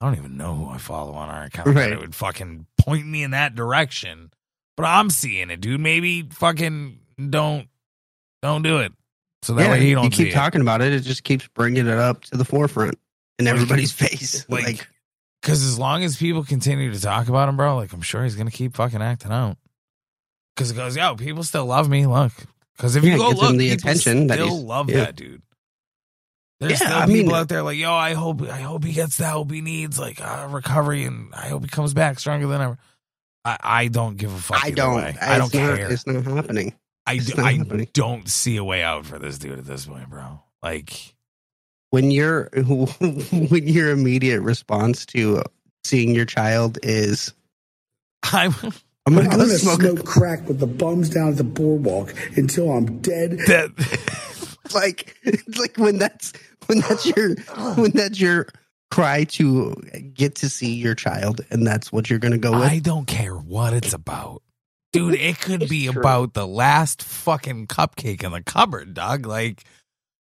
[0.00, 1.68] I don't even know who I follow on our account.
[1.74, 1.90] Right.
[1.90, 4.30] It would fucking point me in that direction,
[4.76, 5.80] but I'm seeing it, dude.
[5.80, 6.98] Maybe fucking
[7.30, 7.66] don't
[8.42, 8.92] don't do it.
[9.42, 10.34] So that yeah, way he don't you keep see it.
[10.34, 10.92] talking about it.
[10.92, 12.98] It just keeps bringing it up to the forefront
[13.38, 14.44] in everybody's face.
[14.50, 14.88] like, Like,
[15.40, 18.36] Because as long as people continue to talk about him, bro, like I'm sure he's
[18.36, 19.56] gonna keep fucking acting out.
[20.54, 22.06] Because it goes, yo, people still love me.
[22.06, 22.32] Look,
[22.78, 24.96] because if Yeah, you go look, the people attention that love yeah.
[25.04, 25.42] that dude.
[26.60, 28.92] There's Yeah, still I people mean- out there like, yo, I hope, I hope he
[28.92, 32.46] gets the help he needs, like uh, recovery, and I hope he comes back stronger
[32.46, 32.78] than ever.
[33.44, 34.64] I, I don't give a fuck.
[34.64, 34.96] I don't.
[34.96, 35.14] way.
[35.20, 35.92] I don't not, care.
[35.92, 36.74] It's not happening.
[37.06, 37.88] I, it's not I happening.
[37.92, 40.42] don't see a way out for this dude at this point, bro.
[40.62, 41.14] Like,
[41.90, 42.50] When your
[43.00, 45.44] when your immediate response to
[45.84, 47.32] seeing your child is,
[48.24, 48.52] I'm
[49.08, 52.14] "I'm gonna I'm go gonna smoke." smoke crack with the bums down at the boardwalk
[52.36, 53.38] until I'm dead.
[53.46, 54.56] that.
[54.74, 55.16] like,
[55.58, 56.32] like when that's
[56.66, 57.34] when that's your
[57.76, 58.48] when that's your
[58.90, 59.74] cry to
[60.14, 62.68] get to see your child, and that's what you're gonna go with.
[62.68, 64.42] I don't care what it's about.
[64.92, 66.00] Dude, it could be true.
[66.00, 69.26] about the last fucking cupcake in the cupboard, dog.
[69.26, 69.64] Like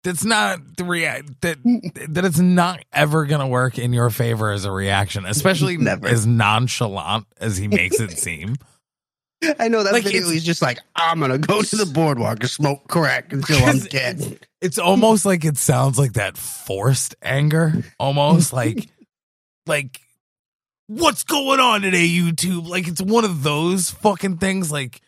[0.05, 1.59] that's not the react that
[2.09, 6.09] that it's not ever gonna work in your favor as a reaction, especially Never.
[6.09, 8.57] as nonchalant as he makes it seem.
[9.59, 10.29] I know that Like, video.
[10.31, 14.39] He's just like, "I'm gonna go to the boardwalk and smoke crack until I'm dead."
[14.61, 18.89] It's almost like it sounds like that forced anger, almost like
[19.67, 20.01] like
[20.87, 22.69] what's going on today, YouTube?
[22.69, 25.01] Like it's one of those fucking things like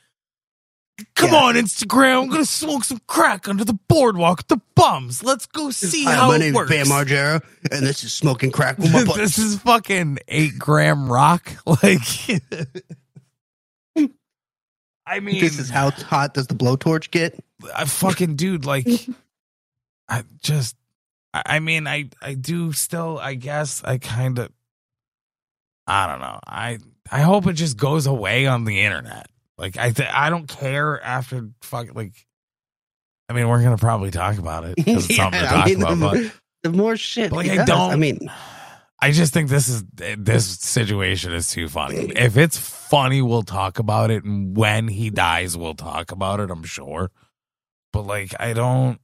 [1.16, 1.37] Come Yeah.
[1.38, 2.22] on, Instagram.
[2.22, 5.24] I'm gonna smoke some crack under the boardwalk with the bums.
[5.24, 6.70] Let's go see Hi, how my name works.
[6.70, 9.16] is Bam Margera, and this is smoking crack with my butt.
[9.16, 11.52] this is fucking eight gram rock.
[11.66, 11.98] Like,
[15.07, 17.38] I mean, this is how hot does the blowtorch get?
[17.74, 18.87] I fucking dude, like
[20.09, 20.76] I just
[21.35, 24.50] I, I mean I I do still I guess I kind of
[25.87, 26.38] I don't know.
[26.46, 26.78] I
[27.11, 29.26] I hope it just goes away on the internet.
[29.59, 32.12] Like I th- I don't care after fuck like
[33.29, 34.75] I mean we're going to probably talk about it.
[34.79, 36.23] it's something to I mean, about the,
[36.62, 38.19] but the more shit, like I does, don't I mean,
[39.01, 39.85] I just think this is
[40.19, 42.11] this situation is too funny.
[42.17, 46.51] If it's funny, we'll talk about it, and when he dies, we'll talk about it.
[46.51, 47.11] I'm sure,
[47.93, 48.99] but like I don't,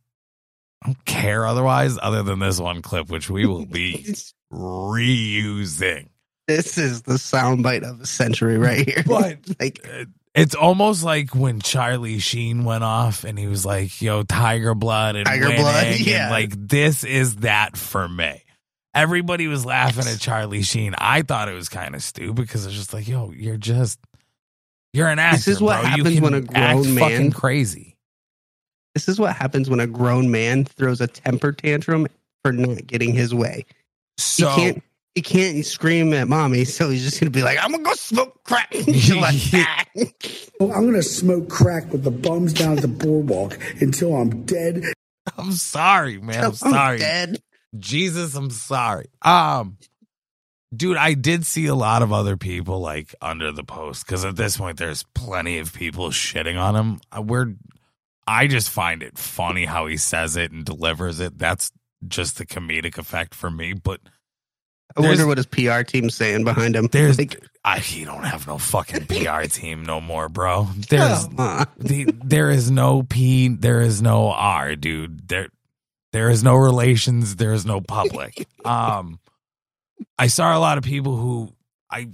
[0.83, 4.15] I don't care otherwise, other than this one clip, which we will be
[4.53, 6.09] reusing.
[6.49, 9.05] this is the soundbite of a century right here.
[9.07, 14.01] But- like, uh, It's almost like when Charlie Sheen went off, and he was like,
[14.01, 16.31] "Yo, Tiger Blood and Tiger winning," Blood, and, yeah.
[16.31, 18.43] like this is that for me."
[18.95, 20.95] Everybody was laughing at Charlie Sheen.
[20.99, 24.01] I thought it was kind of stupid because it's just like, yo, you're just
[24.93, 25.37] you're an actor.
[25.37, 25.91] This is what bro.
[25.91, 27.97] Happens when a grown fucking man- crazy.
[28.95, 32.09] this is what happens when a grown man throws a temper tantrum
[32.43, 33.65] for not getting his way.
[34.19, 34.83] So he can't.
[35.15, 38.45] He can't scream at mommy, so he's just gonna be like, "I'm gonna go smoke
[38.45, 39.85] crack." until I'm Yeah.
[39.95, 40.13] dead."
[40.61, 44.85] Oh, I'm gonna smoke crack with the bums down at the boardwalk until I'm dead.
[45.37, 46.39] I'm sorry, man.
[46.45, 46.99] I'm I'm sorry.
[46.99, 47.43] dead.
[47.79, 49.07] Jesus, I'm sorry.
[49.23, 49.79] Um,
[50.75, 54.37] dude, I did see a lot of other people like under the post because at
[54.37, 57.01] this point, there's plenty of people shitting on him.
[57.17, 57.55] Uh, We're,
[58.27, 61.37] I just find it funny how he says it and delivers it.
[61.39, 61.73] That's
[62.07, 63.73] just the comedic effect for me.
[63.73, 64.01] But
[64.97, 66.87] I wonder what his PR team's saying behind him.
[66.87, 70.69] there's, like, I he don't have no fucking PR team no more, bro.
[70.89, 75.29] There's the, there is no P, there is no R, dude.
[75.29, 75.49] There
[76.13, 78.47] there is no relations, there is no public.
[78.65, 79.21] Um
[80.19, 81.53] I saw a lot of people who
[81.91, 82.11] I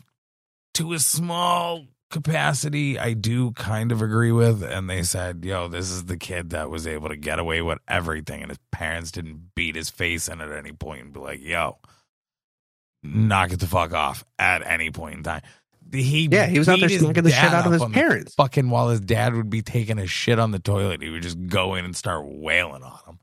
[0.75, 5.91] to a small capacity I do kind of agree with and they said, "Yo, this
[5.91, 9.55] is the kid that was able to get away with everything and his parents didn't
[9.57, 11.79] beat his face in at any point and be like, "Yo,
[13.07, 15.43] knock it the fuck off at any point in time."
[15.93, 18.35] he Yeah, he was out there smacking the shit out of his parents.
[18.35, 21.47] Fucking while his dad would be taking a shit on the toilet, he would just
[21.47, 23.19] go in and start wailing on him.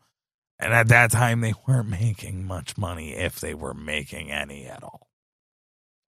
[0.60, 4.84] And at that time, they weren't making much money, if they were making any at
[4.84, 5.08] all.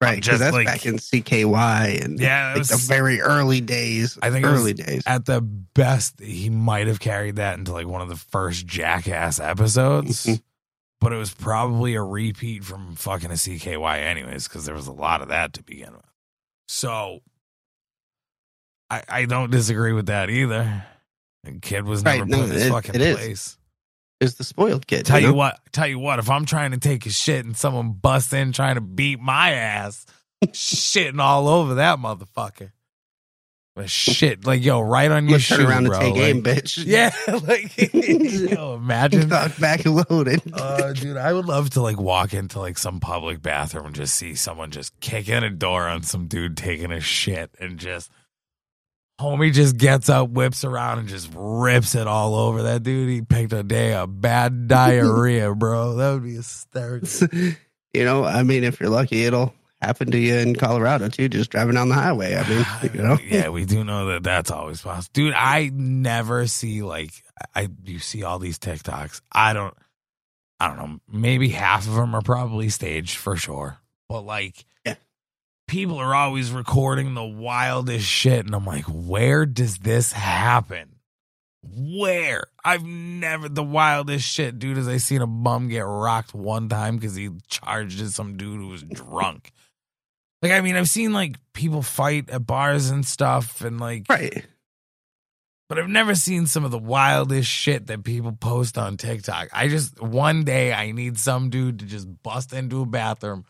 [0.01, 4.17] Right, just because that's like- back in CKY and Yeah, like the very early days.
[4.21, 5.03] I think was early days.
[5.05, 9.39] At the best, he might have carried that into like one of the first Jackass
[9.39, 10.29] episodes.
[11.05, 14.91] but it was probably a repeat from fucking a CKY, anyways, because there was a
[14.91, 16.01] lot of that to begin with.
[16.67, 17.19] So
[18.89, 20.83] I, I don't disagree with that either.
[21.43, 23.55] The kid was never Right, no, put in his it- fucking it place.
[24.19, 25.05] Is the spoiled kid?
[25.05, 25.33] Tell you know?
[25.35, 28.51] what, tell you what, if I'm trying to take a shit and someone busts in
[28.51, 30.07] trying to beat my ass,
[30.47, 32.71] shitting all over that motherfucker.
[33.87, 35.99] Shit, like yo, right on I'm your turn shoe, around bro.
[35.99, 36.81] and take aim, bitch.
[36.87, 37.93] yeah, like
[38.53, 39.27] yo, imagine.
[39.27, 40.41] Back and loaded.
[40.53, 44.13] Uh, dude, I would love to like walk into like some public bathroom and just
[44.13, 48.09] see someone just kicking a door on some dude taking a shit and just
[49.19, 53.09] homie just gets up, whips around and just rips it all over that dude.
[53.09, 55.95] He picked a day of bad diarrhea, bro.
[55.95, 57.09] That would be hysterical.
[57.93, 59.53] you know, I mean, if you're lucky, it'll
[59.85, 62.35] happen to you in Colorado too, just driving down the highway.
[62.35, 65.33] I mean, you know, yeah, we do know that that's always possible, dude.
[65.33, 67.11] I never see like
[67.53, 69.21] I you see all these TikToks.
[69.31, 69.73] I don't,
[70.59, 70.99] I don't know.
[71.11, 73.77] Maybe half of them are probably staged for sure,
[74.09, 74.95] but like, Yeah.
[75.67, 80.91] people are always recording the wildest shit, and I'm like, where does this happen?
[81.67, 82.43] Where?
[82.63, 84.77] I've never the wildest shit, dude.
[84.77, 88.59] As I seen a bum get rocked one time because he charged at some dude
[88.61, 89.51] who was drunk.
[90.41, 94.45] Like, I mean, I've seen like people fight at bars and stuff, and like, right?
[95.67, 99.49] but I've never seen some of the wildest shit that people post on TikTok.
[99.53, 103.45] I just one day I need some dude to just bust into a bathroom,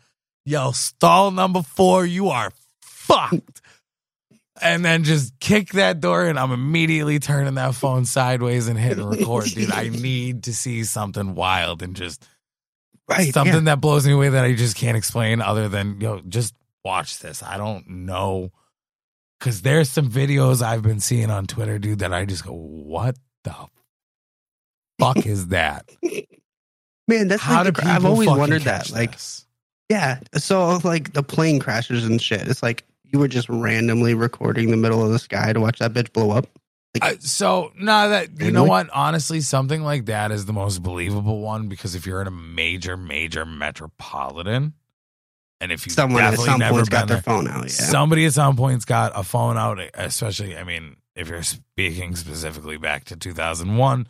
[0.45, 3.61] yell stall number four, you are fucked.
[4.61, 9.05] And then just kick that door and I'm immediately turning that phone sideways and hitting
[9.05, 9.47] record.
[9.47, 12.25] Dude, I need to see something wild and just
[13.09, 13.33] Right.
[13.33, 13.59] something yeah.
[13.75, 17.43] that blows me away that I just can't explain other than yo, just watch this.
[17.43, 18.51] I don't know.
[19.41, 23.17] Cause there's some videos I've been seeing on Twitter, dude, that I just go, what
[23.43, 23.53] the
[24.97, 25.89] fuck is that?
[27.07, 28.91] Man, that's How like the, I've always wondered that.
[28.91, 29.45] Like, this?
[29.89, 30.19] yeah.
[30.37, 32.47] So like the plane crashes and shit.
[32.47, 35.93] It's like you were just randomly recording the middle of the sky to watch that
[35.93, 36.47] bitch blow up.
[37.01, 38.89] I, so no, that you know what?
[38.91, 42.95] Honestly, something like that is the most believable one because if you're in a major,
[42.95, 44.73] major metropolitan,
[45.61, 47.63] and if you Someone at some never point's got their there, phone out.
[47.63, 47.69] Yeah.
[47.69, 52.77] Somebody at some point's got a phone out, especially, I mean, if you're speaking specifically
[52.77, 54.07] back to 2001,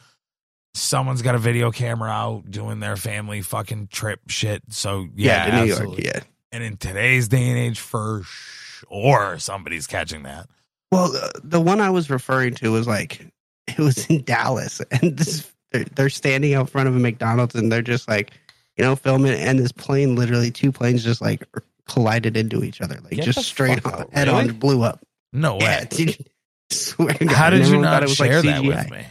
[0.73, 4.63] someone's got a video camera out doing their family fucking trip shit.
[4.69, 6.03] So, yeah, yeah, New absolutely.
[6.05, 6.15] York.
[6.15, 6.21] Yeah.
[6.51, 10.47] And in today's day and age, for sure, somebody's catching that.
[10.91, 13.25] Well, uh, the one I was referring to was like
[13.67, 17.71] it was in Dallas, and this they're, they're standing out front of a McDonald's, and
[17.71, 18.31] they're just like,
[18.77, 21.43] you know, filming, and this plane, literally two planes, just like
[21.87, 24.49] collided into each other, like Get just straight on, out, head really?
[24.49, 25.05] on, blew up.
[25.33, 25.61] No way.
[25.61, 26.29] Yeah, dude,
[26.71, 29.05] swear God, How did you not it was like share that with me?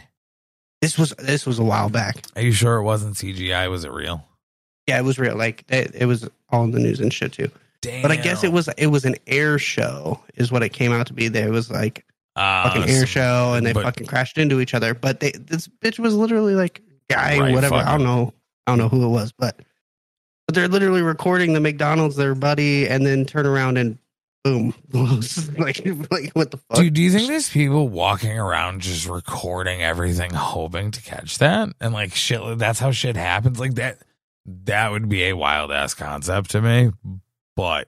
[0.81, 2.17] This was this was a while back.
[2.35, 3.69] Are you sure it wasn't CGI?
[3.69, 4.23] Was it real?
[4.87, 5.35] Yeah, it was real.
[5.35, 7.49] Like it, it was all in the news and shit too.
[7.81, 8.01] Damn.
[8.01, 11.07] But I guess it was it was an air show, is what it came out
[11.07, 11.27] to be.
[11.27, 14.93] There was like uh, fucking air show, and they but- fucking crashed into each other.
[14.93, 17.75] But they this bitch was literally like guy, Right, whatever.
[17.75, 18.33] I don't know.
[18.67, 19.59] I don't know who it was, but
[20.47, 23.97] but they're literally recording the McDonald's, their buddy, and then turn around and
[24.43, 24.73] boom,
[25.57, 26.77] like like what the fuck?
[26.77, 31.69] Dude, do you think there's people walking around just recording everything, hoping to catch that?
[31.81, 33.59] And like shit, that's how shit happens.
[33.59, 33.97] Like that,
[34.45, 36.91] that would be a wild ass concept to me.
[37.55, 37.87] But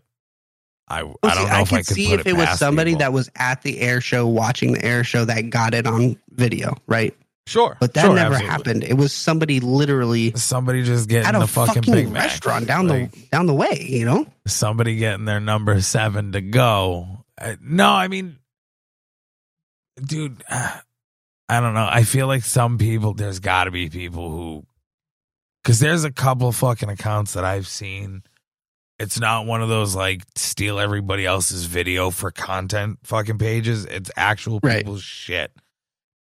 [0.88, 2.50] I, Well, I don't see, know if I could see put if it, it was
[2.58, 3.00] somebody people.
[3.00, 6.76] that was at the air show watching the air show that got it on video,
[6.88, 7.16] right?
[7.48, 8.50] Sure, But that sure, never absolutely.
[8.52, 8.84] happened.
[8.84, 13.12] It was somebody literally Somebody just getting at a the fucking, fucking, restaurant down Like,
[13.12, 14.28] the down the way, you know?
[14.46, 17.26] somebody getting their number seven to go.
[17.40, 18.38] Uh, no, I mean,
[20.04, 20.78] dude, uh,
[21.50, 21.88] I don't know.
[21.90, 24.66] I feel like some people, there's got to be people who,
[25.64, 28.24] because there's a couple fucking accounts that I've seen.
[29.00, 33.86] It's not one of those like steal everybody else's video for content fucking pages.
[33.86, 34.78] It's actual Right.
[34.80, 35.52] people's shit.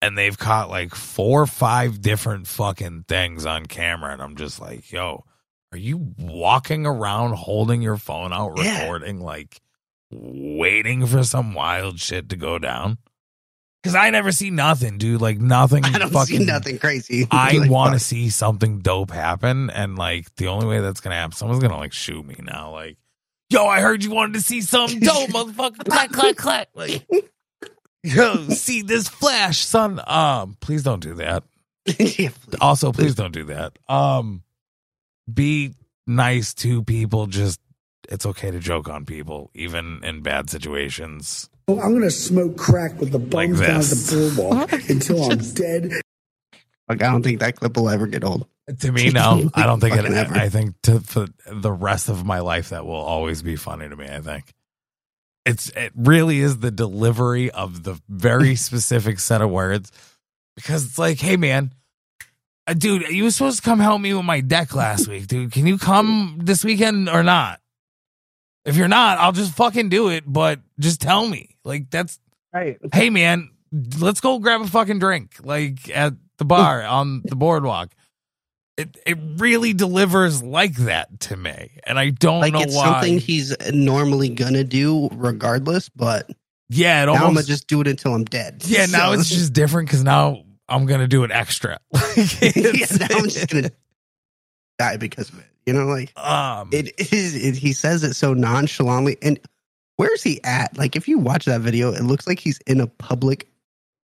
[0.03, 4.13] And they've caught like four or five different fucking things on camera.
[4.13, 5.25] And I'm just like, yo,
[5.73, 8.81] are you walking around holding your phone out, Yeah.
[8.83, 9.61] recording, like
[10.11, 12.99] waiting for some wild shit to go down?
[13.83, 15.21] Because I never see nothing, dude.
[15.21, 15.85] Like nothing.
[15.87, 17.27] I don't fucking, see nothing crazy.
[17.31, 21.15] I Like, want to see something dope happen, and like the only way that's gonna
[21.17, 22.73] happen, someone's gonna like shoot me now.
[22.73, 22.99] Like
[23.49, 25.85] yo, I heard you wanted to see something dope, motherfucker.
[25.89, 26.69] Clack, clack, clack.
[26.75, 27.07] Like,
[28.03, 30.01] yo, see this flash, son.
[30.07, 31.43] Um, please don't do that.
[31.99, 32.31] yeah,
[32.61, 33.79] Also, please don't do that.
[33.89, 34.43] Um,
[35.33, 35.75] be
[36.07, 37.27] nice to people.
[37.27, 37.61] Just
[38.09, 41.49] it's okay to joke on people, even in bad situations.
[41.69, 45.93] I'm going to smoke crack with the Like bums down the boardwalk until I'm dead.
[46.89, 48.47] like I don't think that clip will ever get old.
[48.81, 50.05] To me, no, I don't think it.
[50.05, 50.35] Ever.
[50.35, 53.97] I think to for the rest of my life, that will always be funny to
[53.97, 54.07] me.
[54.09, 54.53] I think
[55.47, 59.91] it's it really is the delivery of the very specific set of words
[60.57, 61.73] because it's like, hey man,
[62.67, 65.53] uh, dude, you were supposed to come help me with my deck last week, dude.
[65.53, 67.61] Can you come this weekend or not?
[68.67, 70.25] If you're not, I'll just fucking do it.
[70.27, 72.19] But just tell me, like that's
[72.53, 72.79] Right.
[72.93, 73.51] hey man,
[74.01, 77.91] let's go grab a fucking drink, like at the bar on the boardwalk.
[78.81, 82.85] It it really delivers like that to me, and I don't Like know it's why.
[82.85, 86.31] something he's normally gonna do regardless, but
[86.69, 88.63] yeah, it now I'm gonna just do it until I'm dead.
[88.67, 91.79] yeah, now it's just different because now I'm gonna do it extra.
[91.93, 92.17] Like,
[92.57, 93.71] yeah, now I'm just gonna
[94.79, 95.47] die because of it.
[95.67, 97.35] You know, like um, it is.
[97.37, 99.39] It, he says it so nonchalantly, and
[99.97, 100.77] where's he at?
[100.79, 103.49] Like, if you watch that video, it looks like he's in a public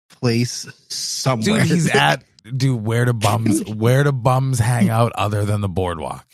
[0.10, 1.60] place somewhere.
[1.60, 2.24] dude, he's at
[2.56, 2.84] dude.
[2.86, 3.64] Where do bums?
[3.68, 6.26] Where do bums hang out other than the boardwalk?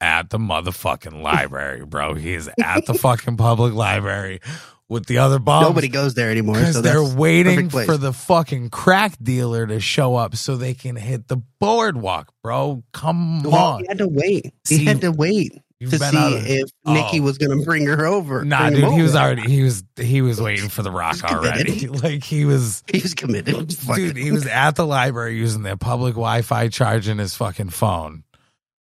[0.00, 2.14] At the motherfucking library, bro.
[2.14, 4.40] He's at the fucking public library
[4.88, 5.66] with the other bums.
[5.66, 6.54] Nobody goes there anymore.
[6.54, 10.96] Because So they're waiting for the fucking crack dealer to show up so they can
[10.96, 12.82] hit the boardwalk, bro.
[12.94, 13.80] Come Well, on.
[13.82, 14.54] he had to wait.
[14.64, 16.92] See, he had to wait You've to see if oh.
[16.92, 17.22] Nikki Oh.
[17.22, 18.44] was going to bring her over.
[18.44, 21.86] Nah, dude, he was already he was he was waiting for the rock already.
[22.00, 23.74] Like he was He was committed.
[23.94, 28.24] dude, he was at the library using their public Wi-Fi charging his fucking phone.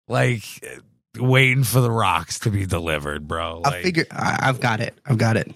[0.08, 0.44] Like
[1.18, 3.62] waiting for the rocks to be delivered, bro.
[3.64, 4.96] I figure I, I've got it.
[5.04, 5.52] I've got it.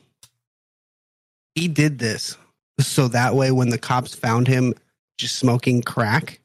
[1.55, 2.37] He did this
[2.81, 4.75] so that way when the cops found him
[5.19, 6.40] just smoking crack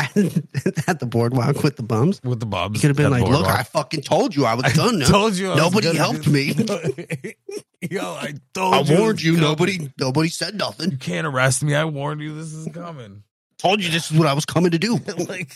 [0.00, 0.16] at,
[0.88, 2.76] at the boardwalk with the bums, with the bums.
[2.76, 5.04] he could have been like, "Look, I fucking told you I was I gonna.
[5.06, 6.52] told you I Nobody helped me.
[7.90, 8.94] Yo, I told I you.
[8.94, 9.32] it warned you.
[9.34, 9.48] coming.
[9.48, 10.90] Nobody, nobody said nothing.
[10.90, 11.74] You can't arrest me.
[11.74, 12.34] I warned you.
[12.34, 13.22] This is coming.
[13.58, 14.96] Told you this is what I was coming to do.
[15.28, 15.52] like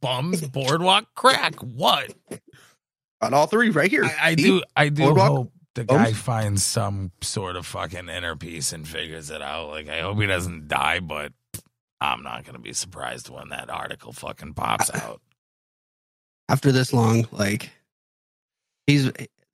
[0.00, 1.56] bums, boardwalk, crack.
[1.60, 2.12] What?
[3.20, 4.04] On all three, right here.
[4.04, 4.62] I, I do.
[4.76, 6.18] I do Boardwalk, hope the guy bums.
[6.18, 9.68] finds some sort of fucking inner peace and figures it out.
[9.70, 11.32] Like I hope he doesn't die, but
[12.00, 15.20] I'm not gonna be surprised when that article fucking pops out.
[16.48, 17.70] After this long, like
[18.86, 19.06] he's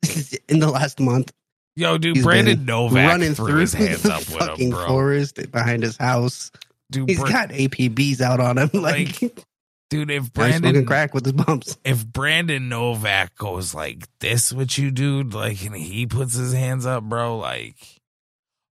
[0.48, 1.32] in the last month
[1.76, 4.86] Yo, dude, Brandon Novak running threw through his hands the up with fucking him, bro.
[4.88, 6.50] forest behind his house.
[6.90, 8.70] Dude, He's Bra- got APBs out on him.
[8.74, 9.44] Like, Like,
[9.88, 11.78] dude, if Brandon crack with his bumps.
[11.84, 16.84] if Brandon Novak goes like this what you, do, like, and he puts his hands
[16.86, 17.76] up, bro, like,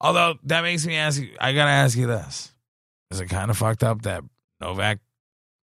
[0.02, 2.52] although that makes me ask you, I gotta ask you this:
[3.12, 4.24] Is it kind of fucked up that
[4.62, 5.00] Novak,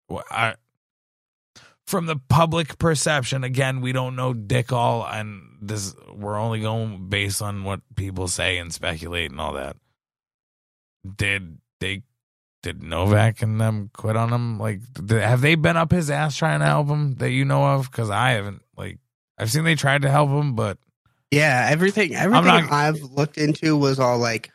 [0.09, 0.55] well, I,
[1.87, 7.09] from the public perception, again, we don't know dick all, and this we're only going
[7.09, 9.77] based on what people say and speculate and all that.
[11.17, 12.03] Did they?
[12.63, 14.59] Did Novak and them quit on him?
[14.59, 17.65] Like, did, have they been up his ass trying to help him that you know
[17.65, 17.89] of?
[17.89, 18.63] Because I haven't.
[18.77, 18.99] Like,
[19.39, 20.79] I've seen they tried to help him, but
[21.31, 24.51] Yeah, everything everything not- I've looked into was all like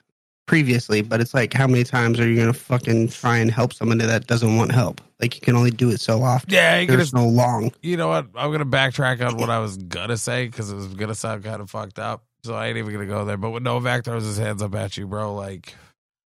[0.52, 4.06] previously, but it's like how many times are you gonna fucking try and help somebody
[4.06, 5.00] that doesn't want help?
[5.22, 6.52] Like you can only do it so often.
[6.54, 7.72] yeah, you, There's gonna, no long.
[7.82, 8.28] you know what?
[8.36, 11.62] I'm gonna backtrack on what I was gonna say because it was gonna sound kind
[11.62, 12.26] of fucked up.
[12.44, 13.38] So I ain't even gonna go there.
[13.38, 15.74] But when Novak throws his hands up at you, bro, like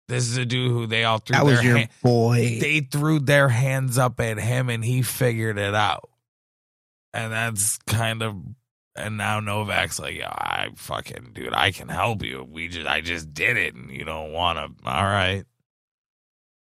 [0.09, 2.59] this is a dude who they all threw That was your hand- boy.
[2.61, 6.11] they threw their hands up at him and he figured it out.
[7.15, 8.37] And that's kind of
[8.97, 12.47] and now Novak's like, yeah, I fucking dude, I can help you.
[12.51, 15.45] We just I just did it and you don't wanna all right.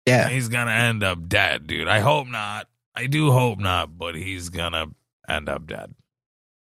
[0.07, 0.29] yeah.
[0.29, 1.87] He's gonna end up dead, dude.
[1.87, 2.67] I hope not.
[2.95, 4.87] I do hope not, but he's gonna
[5.27, 5.93] end up dead.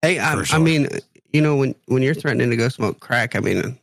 [0.03, 0.89] Hey, um, I, For I mean,
[1.33, 3.79] you know, when when you're threatening to go smoke crack, I mean,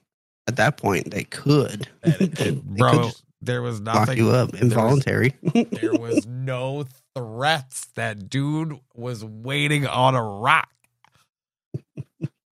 [0.48, 4.62] at that point they could, they could Bro, just there was lock you up was-
[4.62, 5.34] involuntary.
[5.54, 7.88] there was no threats.
[7.96, 10.70] That dude was waiting on a rock.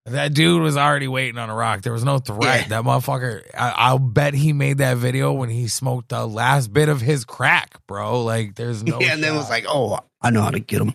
[0.06, 1.82] That dude was already waiting on a rock.
[1.82, 2.62] There was no threat.
[2.62, 2.68] Yeah.
[2.68, 3.42] That motherfucker.
[3.56, 7.24] I, I'll bet he made that video when he smoked the last bit of his
[7.24, 8.24] crack, bro.
[8.24, 8.98] Like, there's no.
[9.00, 10.94] yeah, and then it was like, "Oh, I know how to get him.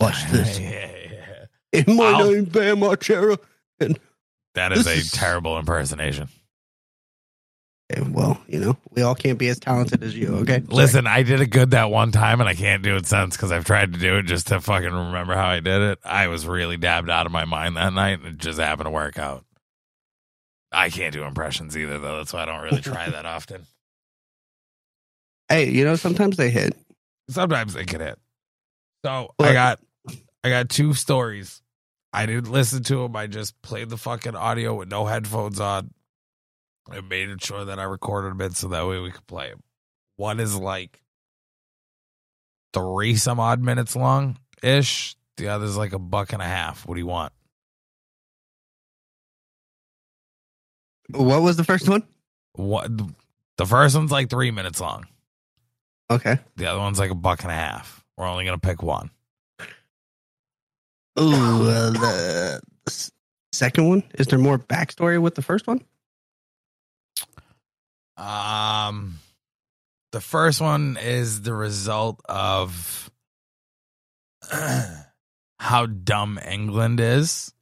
[0.00, 0.58] Watch this.
[0.58, 1.18] Yeah, yeah,
[1.72, 1.82] yeah.
[1.86, 3.38] In my I'll- name, Bam Margera."
[4.54, 6.28] That is a is- terrible impersonation.
[8.00, 8.40] Well.
[8.46, 10.36] You know, we all can't be as talented as you.
[10.36, 13.06] Okay, mm, Listen, I did it good that one time, and I can't do it
[13.06, 15.98] since because I've tried to do it just to fucking remember how I did it.
[16.04, 18.90] I was really dabbed out of my mind that night, and it just happened to
[18.90, 19.44] work out.
[20.70, 22.18] I can't do impressions either, though.
[22.18, 23.66] That's why I don't really try that often.
[25.48, 26.74] Hey, you know, sometimes they hit.
[27.28, 28.18] Sometimes they can hit.
[29.04, 29.80] So I got,
[30.42, 31.60] I got two stories.
[32.12, 33.16] I didn't listen to them.
[33.16, 35.92] I just played the fucking audio with no headphones on.
[36.90, 39.62] I made sure that I recorded them in so that way we could play them.
[40.16, 41.00] One is like
[42.72, 45.16] three some odd minutes long ish.
[45.36, 46.86] The other's like a buck and a half.
[46.86, 47.32] What do you want?
[51.10, 52.02] What was the first one?
[52.54, 52.90] What?
[53.56, 55.06] The first one's like three minutes long.
[56.10, 56.38] Okay.
[56.56, 58.04] The other one's like a buck and a half.
[58.16, 59.10] We're only gonna pick one.
[61.18, 61.32] Ooh,
[61.68, 62.60] uh, the
[63.52, 64.02] second one.
[64.18, 65.82] Is there more backstory with the first one?
[68.22, 69.18] Um,
[70.12, 73.10] the first one is the result of
[75.58, 77.52] how dumb England is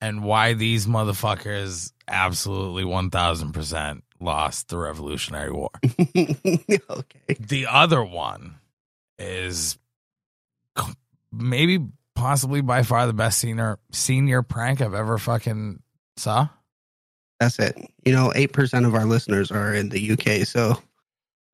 [0.00, 5.70] and why these motherfuckers absolutely 1000% lost the Revolutionary War.
[6.16, 7.36] okay.
[7.40, 8.56] The other one
[9.18, 9.78] is
[11.32, 11.80] maybe
[12.14, 15.82] possibly by far the best senior senior prank I've ever fucking
[16.16, 16.48] saw.
[17.44, 17.90] That's it.
[18.04, 20.78] You know, eight percent of our listeners are in the UK, so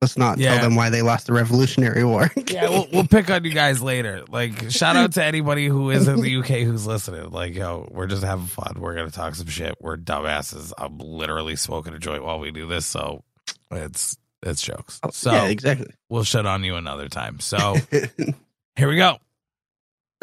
[0.01, 0.53] let's not Yeah.
[0.55, 2.31] tell them why they lost the Revolutionary War.
[2.51, 4.23] Yeah, we'll, we'll pick on you guys later.
[4.29, 7.29] Like, shout out to anybody who is in the UK who's listening.
[7.31, 8.75] Like, yo, we're just having fun.
[8.79, 9.75] We're gonna talk some shit.
[9.79, 10.73] We're dumbasses.
[10.77, 13.23] I'm literally smoking a joint while we do this, so
[13.71, 14.99] it's it's jokes.
[15.03, 15.93] Oh, so Oh, yeah, exactly.
[16.09, 17.39] we'll shut on you another time.
[17.39, 17.75] So
[18.75, 19.17] here we go.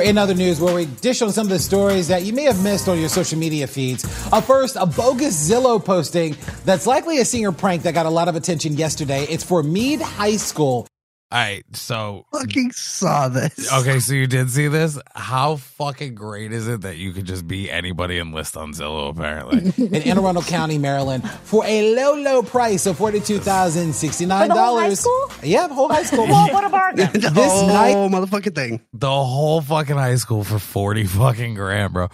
[0.01, 2.63] In other news, where we dish on some of the stories that you may have
[2.63, 4.05] missed on your social media feeds.
[4.33, 8.29] Up first, a bogus Zillow posting that's likely a senior prank that got a lot
[8.29, 9.25] of attention yesterday.
[9.25, 10.87] It's for Meade High School.
[11.31, 13.71] All right, so Fucking saw this.
[13.71, 14.99] okay, so you did see this.
[15.15, 19.11] How fucking great is it that you could just be anybody and list on Zillow?
[19.11, 24.49] Apparently, in Anne Arundel County, Maryland, for a low, low price of forty-two thousand sixty-nine
[24.49, 25.01] For the whole high dollars.
[25.01, 25.31] school?
[25.43, 26.25] Yeah, whole high school.
[26.27, 27.11] Well, what a bargain.
[27.21, 28.81] This whole night- motherfucking thing.
[28.95, 32.09] the whole fucking high school for 40 fucking grand, bro.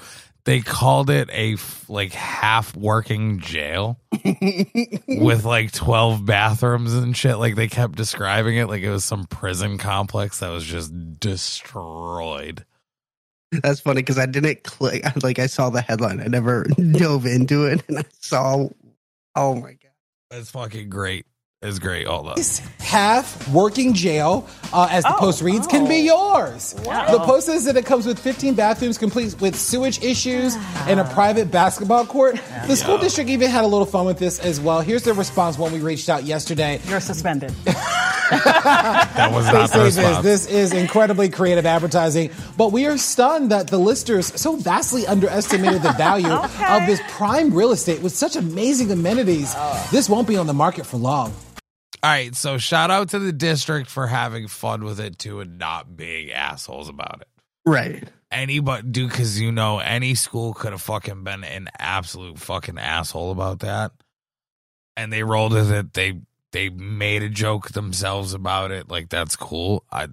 [0.44, 3.98] They called it a f- like half working jail
[5.08, 7.38] with like 12 bathrooms and shit.
[7.38, 12.64] Like they kept describing it like it was some prison complex that was just destroyed.
[13.62, 15.04] That's funny because I didn't click.
[15.22, 18.68] Like I saw the headline, I never dove into it, and I saw.
[19.36, 19.92] Oh my god!
[20.30, 21.26] that's fucking great.
[21.66, 22.06] It's great.
[22.06, 22.36] All on.
[22.36, 26.74] This half working jail, uh, as the Oh, post reads, can be yours.
[26.84, 27.10] Wow.
[27.10, 30.56] The post says that it comes with 15 bathrooms, complete with sewage issues
[30.86, 32.38] and a private basketball court.
[32.66, 34.82] The school district even had a little fun with this as well.
[34.82, 36.80] Here's their response when we reached out yesterday.
[36.86, 37.52] You're suspended.
[38.30, 40.24] That was not the say this, response.
[40.24, 45.82] this is incredibly creative advertising, but we are stunned that the listers so vastly underestimated
[45.82, 46.76] the value Okay.
[46.80, 49.54] of this prime real estate with such amazing amenities.
[49.92, 51.32] This won't be on the market for long.
[52.04, 52.34] All right.
[52.34, 56.30] So shout out to the district for having fun with it too and not being
[56.32, 57.28] assholes about it.
[57.66, 58.04] Right.
[58.30, 63.30] anybody dude because you know any school could have fucking been an absolute fucking asshole
[63.30, 63.92] about that
[64.98, 66.20] and they rolled with it they
[66.52, 70.08] they made a joke themselves about it like that's cool i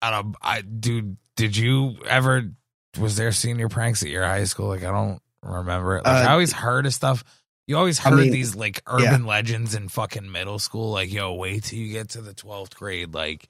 [0.00, 2.50] i don't i dude did you ever
[2.98, 6.28] was there senior pranks at your high school like i don't remember it like Uh,
[6.30, 7.24] i always heard of stuff
[7.66, 11.34] you always I heard mean, these like urban legends in fucking middle school like yo
[11.34, 13.48] wait till you get to the 12th grade like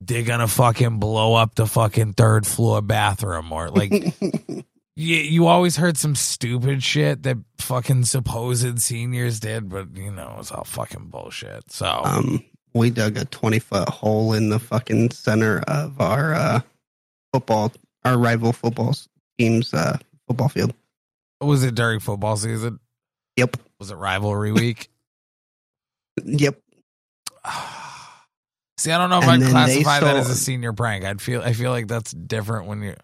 [0.00, 3.90] they're gonna fucking blow up the fucking third floor bathroom or like
[4.20, 4.64] you,
[4.96, 10.50] you always heard some stupid shit that fucking supposed seniors did but you know it's
[10.50, 12.00] all fucking bullshit so.
[12.04, 12.44] Um,
[12.74, 16.60] we dug a twenty foot hole in the fucking center of our uh,
[17.32, 17.72] football,
[18.04, 18.94] our rival football
[19.38, 20.74] team's uh, football field.
[21.40, 22.78] was it during football season
[23.36, 23.56] Yep.
[23.78, 24.88] was it rivalry week
[26.24, 26.58] Yep.
[28.78, 31.42] see i don't know if And i'd classify that as a senior prank i'd feel
[31.42, 32.94] i feel like that's different when you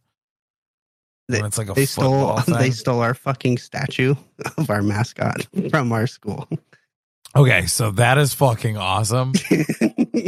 [1.29, 2.55] They, when it's like a they stole thing.
[2.59, 4.15] they stole our fucking statue
[4.59, 6.49] of our mascot from our school.
[7.37, 9.33] okay so that is fucking awesome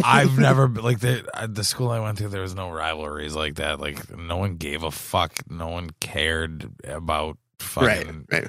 [0.02, 2.28] I've never like the uh, the school I went to.
[2.28, 3.80] There was no rivalries like that.
[3.80, 5.32] Like no one gave a fuck.
[5.48, 7.38] No one cared about
[7.76, 8.26] right, fucking.
[8.30, 8.48] right.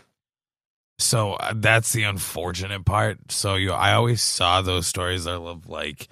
[0.97, 3.31] So uh, that's the unfortunate part.
[3.31, 6.07] So you, I always saw those stories of like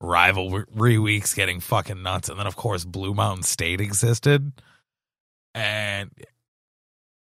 [0.00, 4.52] rivalry weeks getting fucking nuts, and then of course Blue Mountain State existed.
[5.54, 6.10] And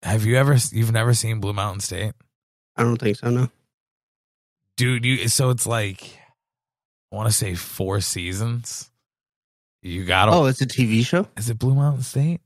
[0.03, 0.57] have you ever?
[0.73, 2.13] You've never seen Blue Mountain State?
[2.77, 3.31] I don't think so.
[3.31, 3.49] No.
[4.77, 5.05] dude.
[5.05, 6.19] You so it's like
[7.13, 8.91] I want to say four seasons.
[9.83, 11.29] You got Oh, it's a TV show.
[11.37, 12.41] Is it Blue Mountain State?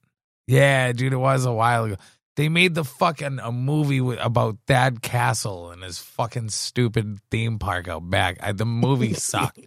[0.46, 1.96] Yeah, dude, it was a while ago.
[2.40, 7.58] They made the fucking a movie with, about Thad Castle and his fucking stupid theme
[7.58, 8.38] park out back.
[8.40, 9.60] I, the movie sucked.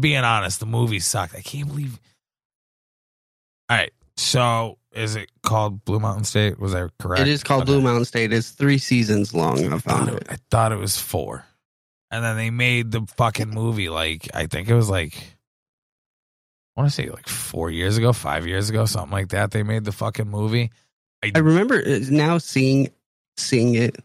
[0.00, 1.34] Being honest, the movie sucked.
[1.34, 2.00] I can't believe.
[3.68, 6.58] All right, so is it called Blue Mountain State?
[6.58, 7.20] Was I correct?
[7.20, 7.72] It is called Okay.
[7.72, 8.32] Blue Mountain State.
[8.32, 9.70] It's three seasons long.
[9.70, 11.44] I found it, I thought it was four,
[12.10, 13.90] and then they made the fucking movie.
[13.90, 15.14] Like I think it was like
[16.74, 19.50] I want to say like four years ago, five years ago, something like that.
[19.50, 20.70] They made the fucking movie.
[21.22, 22.90] I remember it- now seeing
[23.36, 23.96] seeing it.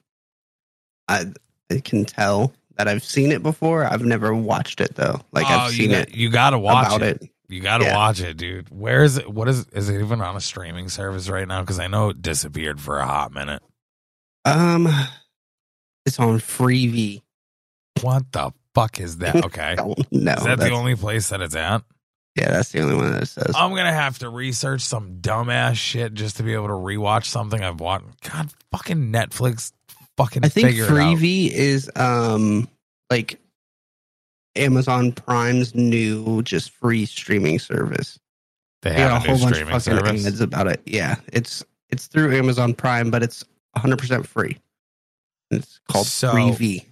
[1.07, 1.26] I
[1.72, 3.86] I can tell that I've seen it before.
[3.86, 5.20] I've never watched it though.
[5.32, 7.22] Like Oh, I've you seen got- it You got to watch about it.
[7.22, 7.30] it.
[7.49, 7.95] You got to Yeah.
[7.95, 8.70] watch it, dude.
[8.70, 9.32] Where is it?
[9.32, 9.68] What is?
[9.74, 11.61] Is it even on a streaming service right now?
[11.61, 13.61] Because I know it disappeared for a hot minute.
[14.45, 14.88] Um,
[16.05, 17.22] it's on Freevee.
[18.01, 19.36] What the fuck is that?
[19.45, 21.84] Okay, Don't is that the only place that it's at?
[22.36, 23.54] Yeah, that's the only one that says.
[23.56, 27.64] I'm gonna have to research some dumbass shit just to be able to rewatch something
[27.64, 28.06] I've watched.
[28.32, 29.72] God, fucking Netflix,
[30.18, 30.96] fucking I think figure it out.
[31.18, 32.68] Freevee is um
[33.12, 33.40] like
[34.56, 38.20] Amazon Prime's new just free streaming service.
[38.82, 40.26] They They have a a, whole bunch of fucking service.
[40.28, 40.82] ads about it.
[40.86, 44.58] Yeah, it's it's through Amazon Prime, but it's 100 percent free.
[45.52, 46.86] It's called So- Freevee.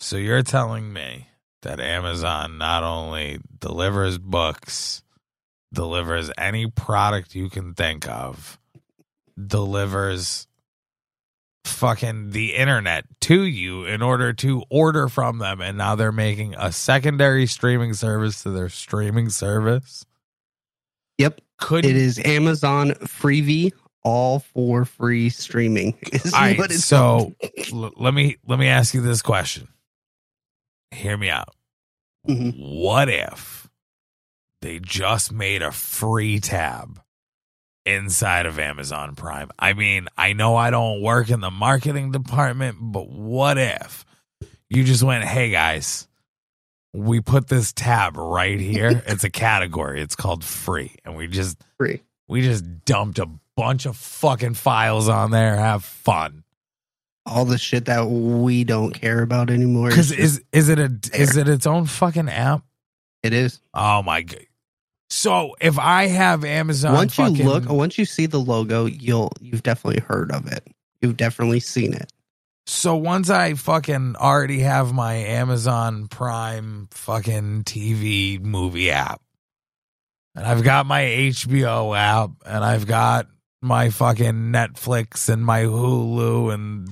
[0.00, 1.28] So you're telling me
[1.62, 5.02] that Amazon not only delivers books,
[5.72, 8.58] delivers any product you can think of,
[9.46, 10.46] delivers
[11.64, 16.54] fucking the internet to you in order to order from them and now they're making
[16.56, 20.04] a secondary streaming service to their streaming service.
[21.18, 25.98] Yep, Could it is Amazon Freevee, all for free streaming.
[26.12, 27.34] Is All right, so
[27.72, 29.68] l- let me let me ask you this question.
[30.90, 31.54] Hear me out.
[32.26, 32.54] Mhm.
[32.58, 33.68] What if
[34.62, 37.00] they just made a free tab
[37.86, 39.50] inside of Amazon Prime?
[39.58, 44.04] I mean, I know I don't work in the marketing department, but what if
[44.68, 46.08] you just went, "Hey guys,
[46.92, 49.02] we put this tab right here.
[49.06, 50.00] it's a category.
[50.02, 52.02] It's called free." And we just free.
[52.28, 55.56] we just dumped a bunch of fucking files on there.
[55.56, 56.44] Have fun.
[57.28, 59.88] All the shit that we don't care about anymore.
[59.90, 62.62] Because is is it a is it its own fucking app?
[63.22, 64.46] it is Oh my god!
[65.10, 69.32] So if I have Amazon, once fucking, you look, once you see the logo, you'll
[69.40, 70.66] you've definitely heard of it.
[71.00, 72.12] You've definitely seen it.
[72.66, 79.20] so once I fucking already have my Amazon Prime fucking TV movie app,
[80.34, 83.26] and I've got my HBO app, and I've got
[83.62, 86.88] my fucking Netflix and my Hulu and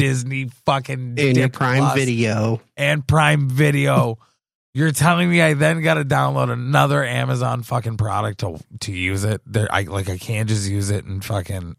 [0.00, 4.18] Disney fucking In your Prime Plus Video, and Prime Video.
[4.74, 9.24] You're telling me I then got to download another Amazon fucking product to to use
[9.24, 9.42] it?
[9.44, 11.76] There, I like I can't just use it and fucking.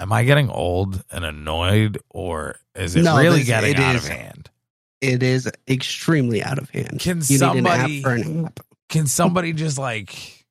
[0.00, 3.94] Am I getting old and annoyed, or is it No, really this- getting it out
[3.96, 4.04] is.
[4.04, 4.50] of hand?
[5.00, 7.00] it is extremely out of hand.
[7.00, 8.60] Can you somebody- need an app for an app?
[8.88, 10.41] Can somebody just like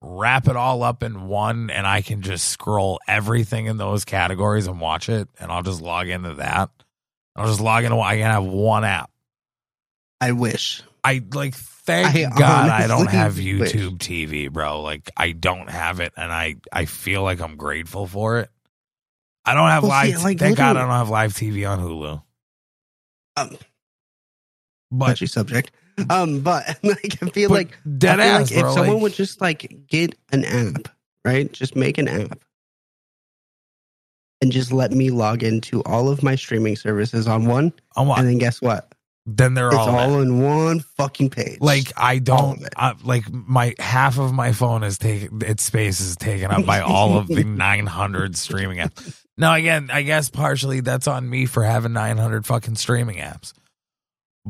[0.00, 4.66] wrap it all up in one, and I can just scroll everything in those categories
[4.66, 6.70] and watch it, and I'll just log into that.
[7.36, 7.98] I'll just log into.
[7.98, 9.10] I can have one app.
[10.20, 10.82] I wish.
[11.04, 13.72] I like thank I God I don't have wish.
[13.72, 14.82] YouTube TV, bro.
[14.82, 18.50] Like I don't have it and I I feel like I'm grateful for it.
[19.44, 22.22] I don't have Well, live like, thank God I don't have live TV on Hulu.
[23.36, 23.56] Um,
[24.90, 25.70] But touchy subject.
[26.10, 28.68] Um, but like I feel but like dead feel ass, like bro.
[28.68, 30.88] if someone like- would just like get an app,
[31.24, 31.50] right?
[31.52, 32.38] Just make an app.
[34.40, 37.72] And just let me log into all of my streaming services on one.
[37.96, 38.92] I'm wa- And then guess what?
[39.30, 41.58] then they're It's all, all, in one fucking page.
[41.60, 42.66] like I don't.
[42.76, 46.80] I, like my half of my phone is taken its space is taken up by
[46.80, 49.22] all of the 900 streaming apps.
[49.36, 53.52] Now again, I guess partially that's on me for having 900 fucking streaming apps.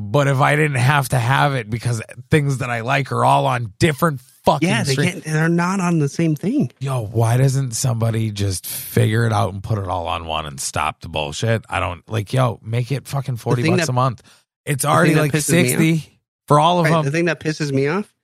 [0.01, 3.47] But if I didn't have to have it because things that I like are all
[3.47, 6.71] on different fucking yeah, they stream- can't, they're not on the same thing.
[6.79, 10.61] Yo, why doesn't somebody just figure it out and put it all on one and
[10.61, 11.65] stop the bullshit?
[11.69, 14.23] I don't like yo, make it fucking 40 bucks that- a month.
[14.65, 18.15] It's already like 60 for all of Right, the thing that pisses me off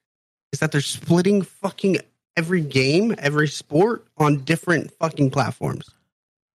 [0.52, 1.98] is that they're splitting fucking
[2.36, 5.88] every game, every sport on different fucking platforms.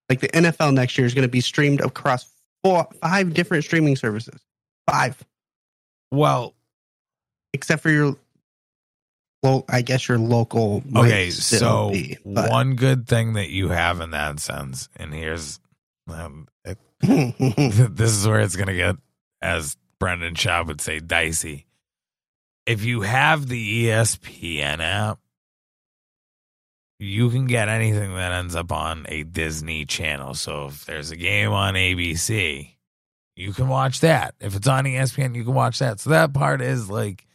[0.08, 2.26] Like the NFL next year is going to be streamed across
[2.64, 4.40] four, five different streaming services.
[4.90, 5.24] Five,
[6.10, 6.54] Well,
[7.52, 8.16] except for your,
[9.42, 10.82] well, I guess your local.
[10.96, 15.60] Okay, so be, one good thing that you have in that sense, and here's
[16.08, 18.96] Um, it, this is where it's going to get,
[19.40, 21.66] as Brendan Schaub would say, dicey.
[22.66, 25.18] If you have the ESPN app,
[26.98, 30.34] you can get anything that ends up on a Disney channel.
[30.34, 32.74] So if there's a game on ABC,
[33.40, 34.34] you can watch that.
[34.40, 35.98] If it's on ESPN, you can watch that.
[36.00, 37.26] So that part is like,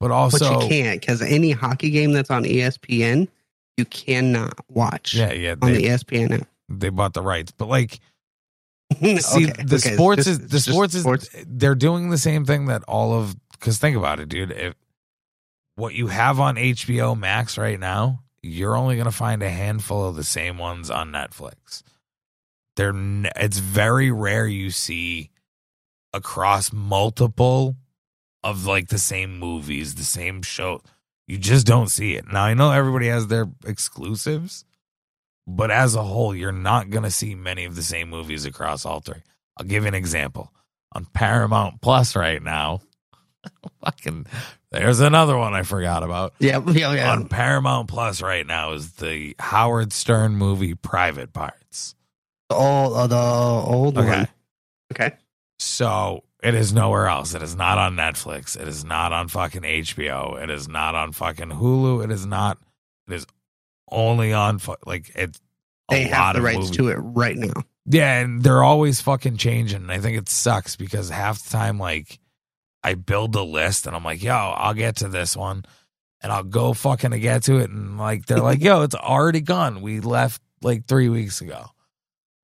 [0.00, 3.28] but also, but you can't because any hockey game that's on ESPN,
[3.76, 6.48] you cannot watch yeah, yeah, on the ESPN app.
[6.68, 7.98] they bought the rights, but like,
[9.00, 11.28] See, okay, the it's sports just- is the sports is sports.
[11.46, 14.52] they're doing the same thing that all of because think about it, dude.
[14.52, 14.74] If
[15.74, 20.14] what you have on HBO Max right now, you're only gonna find a handful of
[20.14, 21.82] the same ones on Netflix.
[22.76, 22.94] They're
[23.36, 25.30] it's very rare you see
[26.12, 27.76] across multiple
[28.44, 30.82] of like the same movies, the same show.
[31.26, 32.26] You just don't see it.
[32.30, 34.64] Now I know everybody has their exclusives,
[35.46, 38.84] but as a whole, you're not going to see many of the same movies across
[38.84, 39.22] all three.
[39.58, 40.52] I'll give you an example.
[40.92, 42.80] On Paramount Plus right now,
[43.84, 44.26] fucking,
[44.70, 46.34] there's another one I forgot about.
[46.38, 47.12] Yeah, yeah, yeah.
[47.12, 51.65] On Paramount Plus right now is the Howard Stern movie Private Parts.
[52.48, 54.08] The old, uh, the old Okay.
[54.08, 54.28] one.
[54.92, 55.12] Okay.
[55.58, 57.34] So it is nowhere else.
[57.34, 58.60] It is not on Netflix.
[58.60, 60.40] It is not on fucking HBO.
[60.42, 62.04] It is not on fucking Hulu.
[62.04, 62.58] It is not.
[63.08, 63.26] It is
[63.90, 65.38] only on like it's.
[65.90, 66.76] a They have the rights movies.
[66.76, 67.54] to it right now.
[67.88, 69.82] Yeah, and they're always fucking changing.
[69.82, 72.18] And I think it sucks because half the time, like,
[72.82, 75.64] I build a list and I'm like, yo, I'll get to this one.
[76.20, 77.70] And I'll go fucking to get to it.
[77.70, 79.82] And like, they're like, yo, it's already gone.
[79.82, 81.66] We left like three weeks ago.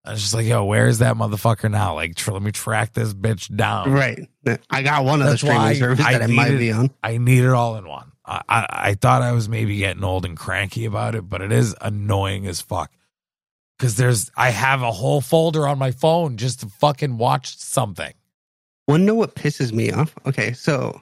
[0.04, 1.94] I was just like, yo, where's that motherfucker now?
[1.94, 3.92] Like, tr- let me track this bitch down.
[3.92, 4.28] Right.
[4.68, 6.90] I got one of That's the streaming why services I that it might be on.
[7.04, 8.10] I need it all in one.
[8.24, 11.52] I, I, I thought I was maybe getting old and cranky about it, but it
[11.52, 12.90] is annoying as fuck.
[13.78, 18.12] Because there's, I have a whole folder on my phone just to fucking watch something.
[18.88, 20.14] Wanna know what pisses me off?
[20.26, 21.00] Okay, so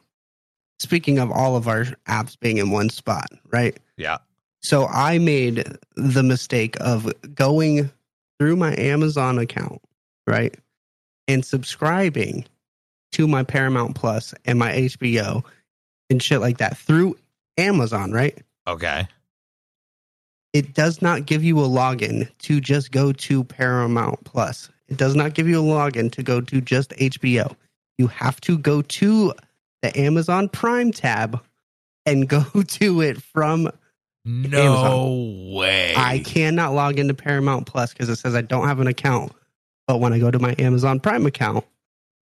[0.78, 3.78] speaking of all of our apps being in one spot, right?
[3.96, 4.18] Yeah.
[4.60, 7.90] So I made the mistake of going
[8.40, 9.82] through my Amazon account,
[10.26, 10.56] right?
[11.28, 12.46] And subscribing
[13.12, 15.44] to my Paramount Plus and my HBO
[16.08, 17.18] and shit like that through
[17.58, 18.38] Amazon, right?
[18.66, 19.06] Okay.
[20.54, 24.70] It does not give you a login to just go to Paramount Plus.
[24.88, 27.54] It does not give you a login to go to just HBO.
[27.98, 29.34] You have to go to
[29.82, 31.42] the Amazon Prime tab
[32.06, 33.70] and go to it from
[34.24, 35.94] No way.
[35.96, 39.32] I cannot log into Paramount Plus because it says I don't have an account.
[39.86, 41.64] But when I go to my Amazon Prime account,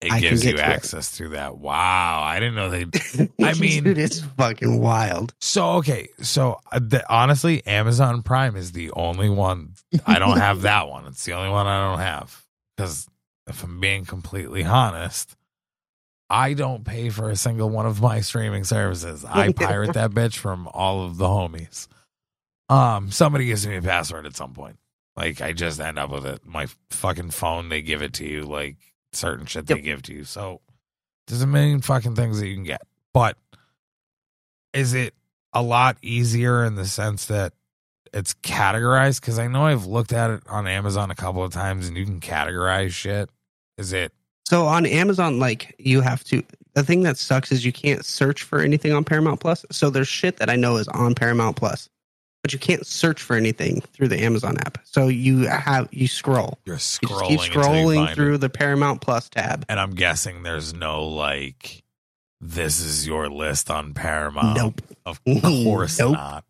[0.02, 0.68] It I can gives get you to it.
[0.68, 1.58] access through that.
[1.58, 2.22] Wow.
[2.22, 2.86] I didn't know they.
[3.44, 5.34] I mean- dude, it's fucking wild.
[5.42, 6.10] So, okay.
[6.22, 9.74] So, uh, the, honestly, Amazon Prime is the only one.
[10.06, 11.06] I don't have that one.
[11.08, 12.44] It's the only one I don't have.
[12.78, 13.08] Because
[13.48, 15.36] if I'm being completely honest,
[16.30, 19.24] I don't pay for a single one of my streaming services.
[19.30, 21.88] I pirate that bitch from all of the homies.
[22.68, 24.78] Um, somebody gives me a password at some point.
[25.16, 26.46] Like I just end up with it.
[26.46, 28.42] My fucking phone, they give it to you.
[28.44, 28.78] Like
[29.14, 30.24] certain shit they give to you.
[30.24, 30.62] So
[31.28, 32.82] there's a million fucking things that you can get.
[33.14, 33.38] But
[34.74, 35.14] is it
[35.54, 37.54] a lot easier in the sense that
[38.14, 39.22] it's categorized?
[39.22, 42.04] Because I know I've looked at it on Amazon a couple of times and you
[42.04, 43.30] can categorize shit.
[43.78, 44.12] Is it
[44.48, 46.44] So on Amazon, like you have to.
[46.74, 49.66] The thing that sucks is you can't search for anything on Paramount Plus.
[49.72, 51.88] So there's shit that I know is on Paramount Plus,
[52.44, 54.80] but you can't search for anything through the Amazon app.
[54.84, 56.60] So you have you scroll.
[56.66, 58.38] you're scrolling, just keep you scrolling through it?
[58.40, 59.66] the Paramount Plus tab.
[59.70, 61.84] and I'm guessing there's no like
[62.42, 64.58] this is your list on Paramount.
[64.58, 64.82] Nope.
[65.06, 66.14] Of course Nope.
[66.14, 66.44] not.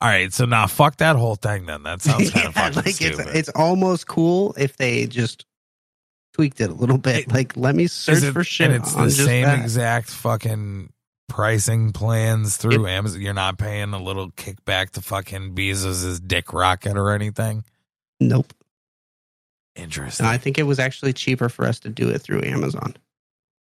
[0.00, 1.82] All right, so now fuck that whole thing then.
[1.84, 3.26] That sounds kind of Yeah, fucking like it's stupid.
[3.36, 5.44] it's almost cool if they just
[6.34, 7.16] tweaked it a little bit.
[7.28, 8.70] It- like let me search it- for shit.
[8.70, 9.60] and it's on the same that.
[9.60, 10.92] exact fucking
[11.28, 13.20] pricing plans through Amazon.
[13.20, 17.64] You're not paying a little kickback to fucking Bezos's dick rocket or anything.
[18.20, 18.52] Nope.
[19.74, 20.26] Interesting.
[20.26, 22.94] And I think it was actually cheaper for us to do it through Amazon.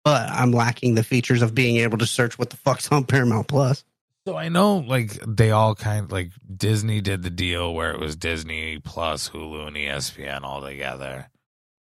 [0.04, 3.48] But I'm lacking the features of being able to search what the fuck's on Paramount
[3.48, 3.84] Plus.
[4.28, 8.00] So I know like they all kind of like Disney did the deal where it
[8.00, 11.30] was Disney plus Hulu and ESPN all together.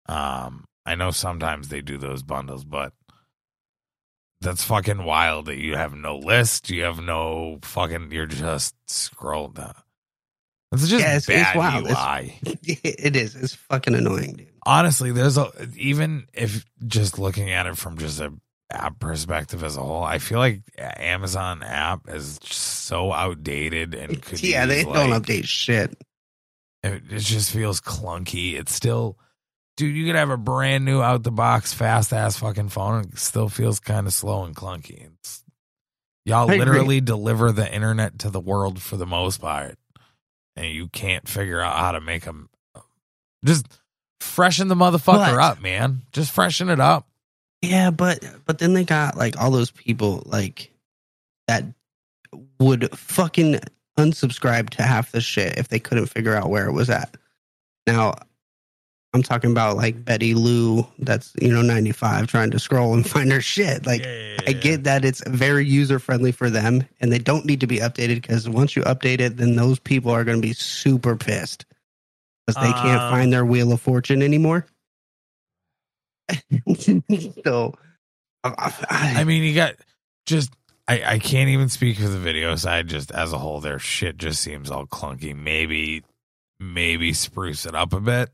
[0.07, 2.93] Um I know sometimes they do those bundles, but
[4.41, 9.55] that's fucking wild that you have no list, you have no fucking you're just scrolled
[9.55, 9.73] down.
[10.71, 11.85] It's just Yeah, it's- it's bad wild.
[11.87, 11.97] It's-
[12.45, 12.59] UI.
[12.83, 13.35] it is.
[13.35, 14.51] It's fucking annoying, dude.
[14.65, 18.33] Honestly, there's a even if just looking at it from just a
[18.71, 24.21] app perspective as a whole, I feel like Amazon app is just so outdated and
[24.21, 25.95] could yeah, use, they like, don't update shit.
[26.83, 28.53] It, it just feels clunky.
[28.59, 29.17] It's still,
[29.77, 29.95] dude.
[29.95, 33.19] You could have a brand new out the box fast ass fucking phone, and it
[33.19, 35.09] still feels kind of slow and clunky.
[35.19, 35.43] It's,
[36.25, 39.77] y'all literally deliver the internet to the world for the most part,
[40.55, 42.49] and you can't figure out how to make them.
[42.73, 42.81] Uh,
[43.43, 43.67] just
[44.19, 46.01] freshen the motherfucker But- up, man.
[46.11, 47.07] Just freshen it up.
[47.61, 50.71] Yeah, but but then they got like all those people like
[51.47, 51.63] that
[52.59, 53.59] would fucking
[53.97, 57.15] unsubscribe to half the shit if they couldn't figure out where it was at.
[57.87, 58.15] Now,
[59.15, 63.31] I'm talking about like Betty Lou, that's you know 95, trying to scroll and find
[63.31, 63.85] her shit.
[63.85, 64.01] Like
[64.45, 67.77] I get that it's very user friendly for them, and they don't need to be
[67.77, 71.65] updated because once you update it, then those people are going to be super pissed
[72.45, 74.65] because they can't Um, find their wheel of fortune anymore.
[77.45, 77.73] so,
[78.43, 79.75] I, I, I mean, you got
[80.25, 80.51] just.
[80.89, 82.89] I, I can't even speak for the video side.
[82.89, 85.33] Just as a whole, their shit just seems all clunky.
[85.33, 86.03] Maybe,
[86.59, 88.29] maybe spruce it up a bit.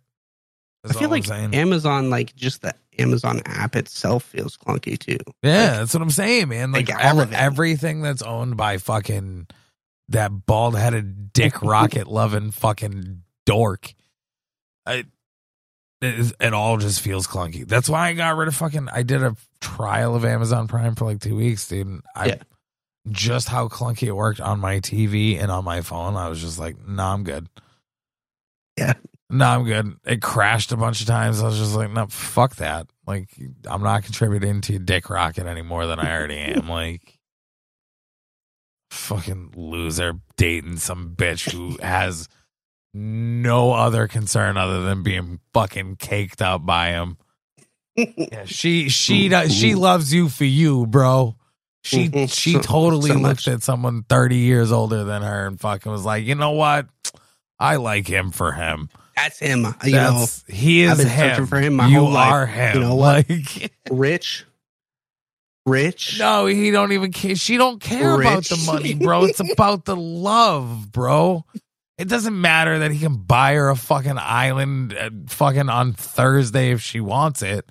[0.83, 1.29] I feel like.
[1.29, 5.17] Amazon, like just the Amazon app itself, feels clunky too.
[5.43, 6.71] yeah, that's what I'm saying, man.
[6.71, 9.47] Like, like, all every- of everything that's owned by fucking
[10.09, 13.93] that bald headed dick rocket loving fucking dork.
[14.85, 14.93] I,
[16.01, 17.67] it, is- it all just feels clunky.
[17.67, 18.89] That's why I got rid of fucking.
[18.91, 21.85] I did a trial of Amazon Prime for like two weeks, dude.
[21.87, 22.35] and I Yeah.
[23.11, 26.15] just how clunky it worked on my TV and on my phone.
[26.15, 27.47] I was just like, nah, I'm good.
[28.77, 28.93] Yeah.
[29.31, 29.95] No, I'm good.
[30.05, 31.41] It crashed a bunch of times.
[31.41, 32.87] I was just like, no, fuck that.
[33.07, 33.29] Like,
[33.65, 36.67] I'm not contributing to your dick rocket any more than I already am.
[36.69, 37.17] Like,
[38.89, 42.27] fucking loser dating some bitch who has
[42.93, 47.17] no other concern other than being fucking caked up by him.
[47.95, 51.35] Yeah, she she does, she loves you for you, bro.
[51.83, 52.33] She Mhm.
[52.33, 56.23] she totally so looked at someone 30 years older than her and fucking was like,
[56.25, 56.87] "You know what?
[57.59, 59.65] I like him for him." That's him.
[59.83, 61.29] You know, That's, he is I've been him.
[61.29, 62.31] searching for him my you whole life.
[62.31, 62.75] are him.
[62.75, 63.29] You know what?
[63.29, 64.45] Like, rich,
[65.65, 66.17] rich.
[66.19, 67.35] no, he don't even care.
[67.35, 69.25] She don't care about the money, bro.
[69.25, 71.45] It's about the love, bro.
[71.97, 76.71] It doesn't matter that he can buy her a fucking island uh, fucking on Thursday
[76.71, 77.69] if she wants it.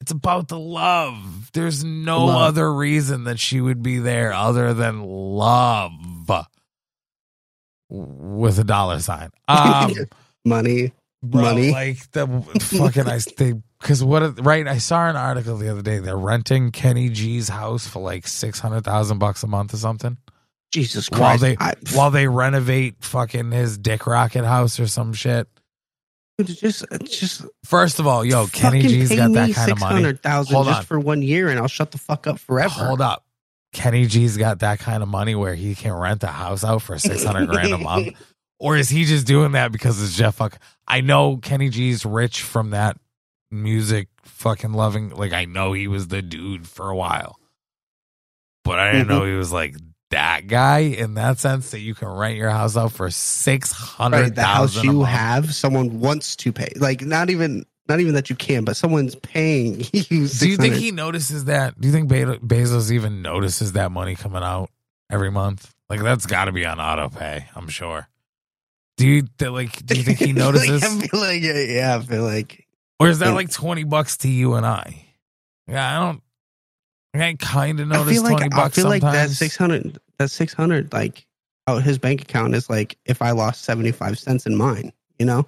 [0.00, 1.50] It's about the love.
[1.52, 2.42] There's no Love.
[2.42, 5.90] other reason that she would be there other than love
[7.88, 9.30] with a dollar sign.
[9.48, 9.94] Um,
[10.46, 10.92] money.
[11.22, 11.70] bro, Money.
[11.72, 12.26] like the
[12.78, 16.70] fucking I they because what right I saw an article the other day they're renting
[16.72, 20.16] Kenny G's house for like six hundred thousand bucks a month or something
[20.72, 21.20] Jesus Christ!
[21.20, 25.48] while they I, while they renovate fucking his Dick Rocket house or some shit.
[26.38, 29.96] dude, just, just First of all, yo, Kenny G's got that kind of money.
[30.02, 30.84] 600,000 Hold just on.
[30.84, 32.84] for one year and I'll shut the fuck up forever.
[32.84, 33.24] Hold up.
[33.72, 36.98] Kenny G's got that kind of money where he can rent a house out for
[36.98, 38.08] 600 grand a month.
[38.58, 40.58] Or is he just doing that because it's Jeff fuck?
[40.88, 42.96] I know Kenny G's rich from that
[43.50, 45.10] music fucking loving.
[45.10, 47.38] Like, I know he was the dude for a while.
[48.64, 49.30] But I didn't know Mm-hmm.
[49.32, 49.76] he was like
[50.10, 54.34] that guy in that sense that you can rent your house out for 600,000 Right,
[54.34, 56.68] the house you have, someone wants to pay.
[56.76, 60.26] Like not even not even that you can, but someone's paying you.
[60.28, 61.80] Do you think he notices that?
[61.80, 64.70] Do you think Be- Bezos even notices that money coming out
[65.10, 65.72] every month?
[65.88, 67.46] Like that's got to be on auto pay.
[67.54, 68.08] I'm sure.
[68.96, 69.84] Do you like?
[69.84, 72.66] Do you think he notices, like, I feel like yeah, I feel like
[72.98, 75.04] or is that like twenty bucks to you and I?
[75.68, 76.22] Yeah, I don't.
[77.14, 79.98] I kind of I notice feel like twenty I bucks feel like that six hundred
[80.18, 81.26] that six hundred like
[81.66, 85.26] out his bank account is like if I lost seventy five cents in mine, you
[85.26, 85.46] know.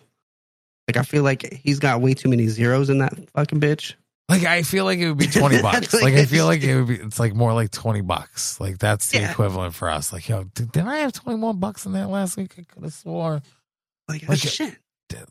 [0.86, 3.94] Like I feel like he's got way too many zeros in that fucking bitch.
[4.28, 5.92] Like I feel like it would be twenty bucks.
[5.94, 6.96] Like, like I feel like it would be.
[6.96, 8.60] It's like more like twenty bucks.
[8.60, 9.30] Like that's the Yeah.
[9.30, 10.12] equivalent for us.
[10.12, 12.54] Like yo, did, didn't I have twenty more bucks in that last week?
[12.58, 13.40] I could have swore.
[14.08, 14.76] Like, oh, Like, shit.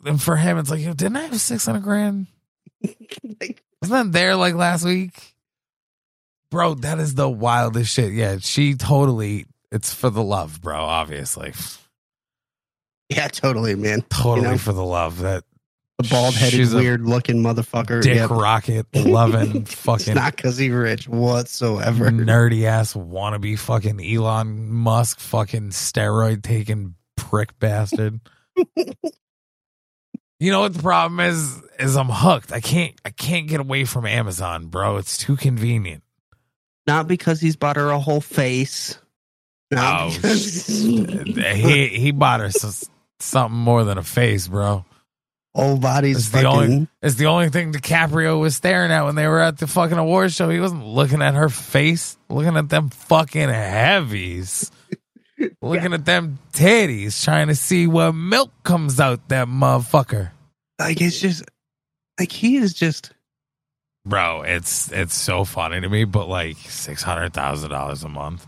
[0.05, 2.27] And for him, it's like yo, didn't I have six hundred grand?
[3.41, 5.13] Like, Wasn't that there like last week?
[6.49, 8.13] Bro, that is the wildest shit.
[8.13, 11.53] Yeah, she totally it's for the love, bro, obviously.
[13.09, 14.01] yeah, totally, man.
[14.09, 14.57] Totally You know?
[14.57, 15.19] for the love.
[15.19, 15.43] That
[15.99, 18.03] The bald She's headed, a weird looking motherfucker.
[18.03, 18.29] dick Yep.
[18.29, 22.11] rocket loving It's fucking not because he's rich whatsoever.
[22.11, 28.19] nerdy ass wannabe fucking Elon Musk fucking steroid taking prick bastard.
[30.39, 31.61] you know what the problem is?
[31.79, 32.51] Is I'm hooked.
[32.51, 34.97] I can't I can't get away from Amazon, bro.
[34.97, 36.03] It's too convenient.
[36.85, 38.99] Not because he's bought her a whole face.
[39.71, 42.87] Not Oh, because- he he bought her s-
[43.19, 44.85] something more than a face, bro.
[45.57, 46.47] Whole body's It's the fucking.
[46.47, 49.97] only it's the only thing DiCaprio was staring at when they were at the fucking
[49.97, 50.49] award show.
[50.49, 54.71] He wasn't looking at her face, looking at them fucking heavies.
[55.61, 60.31] looking at them titties, trying to see what milk comes out that motherfucker.
[60.79, 61.43] Like it's just
[62.19, 63.11] like he is just
[64.05, 68.47] Bro, it's it's so funny to me, but like six hundred thousand dollars a month.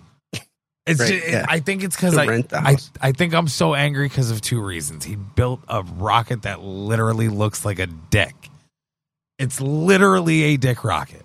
[0.89, 1.45] It's Right, ju- yeah.
[1.47, 2.77] I think it's because I, I.
[3.01, 5.05] I think I'm so angry because of two reasons.
[5.05, 8.33] He built a rocket that literally looks like a dick.
[9.37, 11.23] It's literally a dick rocket.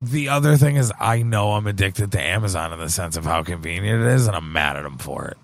[0.00, 3.42] The other thing is, I know I'm addicted to Amazon in the sense of how
[3.42, 5.38] convenient it is, and I'm mad at him for it.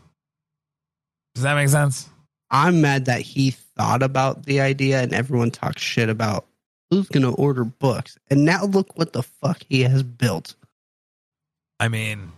[1.35, 2.09] Does that make sense?
[2.51, 6.47] I'm mad that he thought about the idea and everyone talks shit about
[6.91, 8.19] who's gonna order books.
[8.29, 10.57] And now look what the fuck he has built.
[11.81, 12.31] I mean,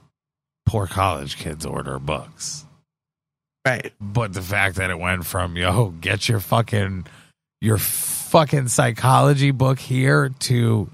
[0.66, 2.64] poor college kids order books.
[3.66, 3.92] Right.
[4.00, 7.06] But the fact that it went from yo, get your fucking
[7.60, 10.90] your fucking psychology book here to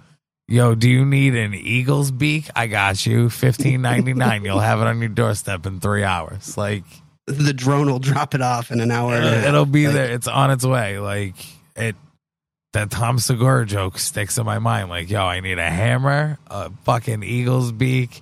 [0.49, 2.49] yo, do you need an eagle's beak?
[2.57, 3.31] I got you.
[3.31, 4.45] Fifteen ninety nine.
[4.45, 6.57] You'll have it on your doorstep in three hours.
[6.59, 6.85] Like
[7.27, 9.15] The drone will drop it off in an hour.
[9.19, 9.45] half.
[9.47, 10.11] it'll be Like, there.
[10.13, 10.99] It's on its way.
[10.99, 11.37] Like
[11.77, 11.97] it
[12.75, 14.91] that Tom Segura joke sticks in my mind.
[14.91, 18.21] Like, yo, I need a hammer, a fucking eagle's beak,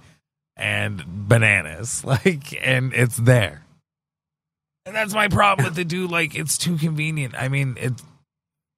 [0.56, 2.04] and bananas.
[2.04, 3.62] Like, and it's there.
[4.84, 6.10] And that's my problem with the dude.
[6.10, 7.34] Like, it's too convenient.
[7.36, 7.92] I mean, it.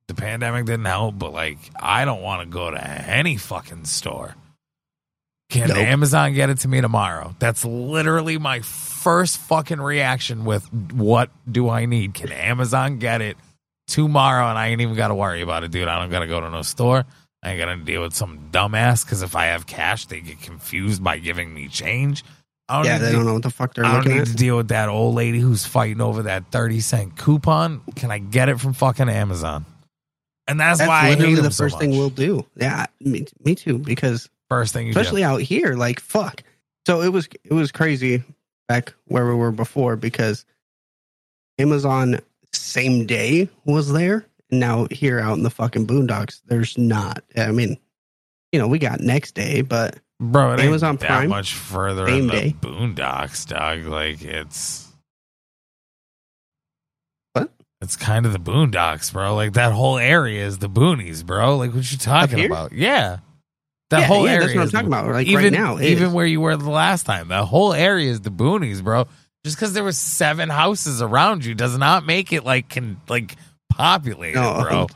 [0.06, 4.34] The pandemic didn't help, but like, I don't want to go to any fucking store.
[5.50, 5.76] Can Nope.
[5.76, 7.34] Amazon get it to me tomorrow?
[7.38, 12.14] That's literally my first fucking reaction with what do I need?
[12.14, 13.36] Can Amazon get it
[13.86, 14.48] tomorrow?
[14.48, 15.88] And I ain't even got to worry about it, dude.
[15.88, 17.04] I don't got to go to no store.
[17.42, 21.02] I ain't to deal with some dumbass because if I have cash, they get confused
[21.04, 22.24] by giving me change.
[22.68, 24.26] I don't Yeah, they to- don't know what the fuck they're I don't need at.
[24.26, 27.80] to deal with that old lady who's fighting over that 30 cent coupon.
[27.94, 29.64] Can I get it from fucking Amazon?
[30.46, 32.44] And that's, That's why literally the so first thing we'll do.
[32.56, 33.78] Yeah, me, me too.
[33.78, 35.26] Because First thing you especially do.
[35.26, 36.42] out here, like fuck.
[36.86, 38.22] So it was it was crazy
[38.66, 40.46] back where we were before because
[41.58, 42.20] Amazon
[42.52, 44.24] same day was there.
[44.50, 47.22] Now here out in the fucking boondocks, there's not.
[47.36, 47.76] I mean,
[48.52, 52.06] you know, we got next day, but Bro, it Amazon ain't that Prime, much further
[52.08, 52.56] same in the day.
[52.60, 53.84] boondocks, dog.
[53.84, 54.88] Like it's
[57.34, 57.52] What?
[57.80, 59.34] It's kind of the boondocks, bro.
[59.34, 61.56] Like that whole area is the boonies, bro.
[61.56, 62.72] Like what you talking about?
[62.72, 63.18] Yeah.
[63.90, 65.06] That yeah, whole yeah, area that's what I'm the- talking about.
[65.12, 66.12] Like even, right now, even is.
[66.12, 69.06] where you were the last time, that whole area is the boonies, bro.
[69.44, 73.36] Just because there was seven houses around you does not make it like can like
[73.78, 74.62] populated, No.
[74.62, 74.86] bro.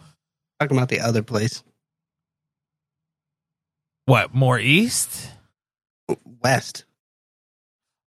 [0.61, 1.63] talking about the other place,
[4.07, 5.31] What more east?
[6.43, 6.85] west.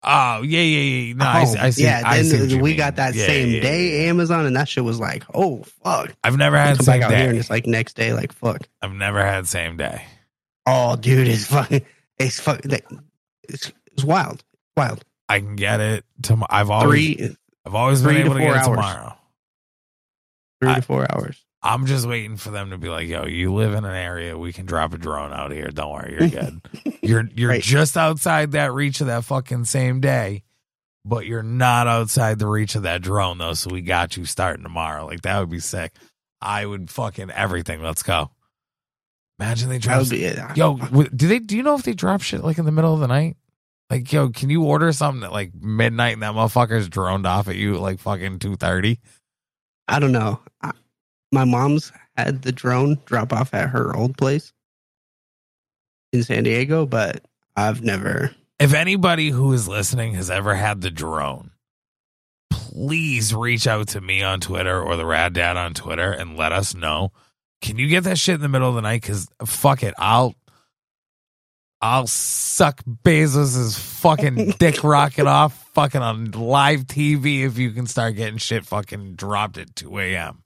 [0.02, 1.14] Oh yeah, yeah, yeah.
[1.14, 1.82] No, I, oh, see- I see.
[1.84, 2.76] yeah, I then see what you we mean.
[2.78, 4.08] got that Yeah, same yeah, day yeah.
[4.10, 6.12] Amazon, and that shit was like, oh fuck.
[6.24, 7.38] I've never had come same back out here and day.
[7.38, 8.66] it's like next day, like fuck.
[8.80, 10.04] I've never had same day.
[10.66, 11.82] Oh, dude, it's fucking,
[12.18, 12.72] it's fucking,
[13.48, 14.42] it's, it's wild,
[14.76, 15.04] wild.
[15.28, 16.04] I can get it.
[16.22, 18.66] Tom- I've always, Three, I've always been to able to four get it hours.
[18.76, 19.16] tomorrow.
[20.62, 21.44] Three I- to four hours.
[21.64, 24.52] I'm just waiting for them to be like, "Yo, you live in an area we
[24.52, 25.68] can drop a drone out here.
[25.68, 26.60] Don't worry, you're good.
[27.02, 27.62] you're you're Right.
[27.62, 30.42] just outside that reach of that fucking same day,
[31.04, 33.54] but you're not outside the reach of that drone though.
[33.54, 35.06] So we got you starting tomorrow.
[35.06, 35.92] Like that would be sick.
[36.40, 37.80] I would fucking everything.
[37.80, 38.32] Let's go.
[39.38, 39.98] Imagine they That drop.
[40.00, 40.56] would be it.
[40.56, 40.76] Yo,
[41.14, 41.38] do they?
[41.38, 43.36] Do you know if they drop shit like in the middle of the night?
[43.88, 47.54] Like, yo, can you order something at like midnight and that motherfucker's droned off at
[47.56, 48.98] you at like fucking two thirty?
[49.88, 50.40] I don't know.
[50.62, 50.72] I,
[51.30, 54.52] my mom's had the drone drop off at her old place
[56.12, 57.24] in San Diego, but
[57.56, 58.30] I've never.
[58.58, 61.50] If anybody who is listening has ever had the drone,
[62.50, 66.52] please reach out to me on Twitter or the Rad Dad on Twitter and let
[66.52, 67.12] us know.
[67.60, 69.02] Can you get that shit in the middle of the night?
[69.02, 70.34] Because fuck it, I'll
[71.80, 78.16] I'll suck Bezos's fucking dick rocket off fucking on live TV if you can start
[78.16, 80.42] getting shit fucking dropped at two a.m.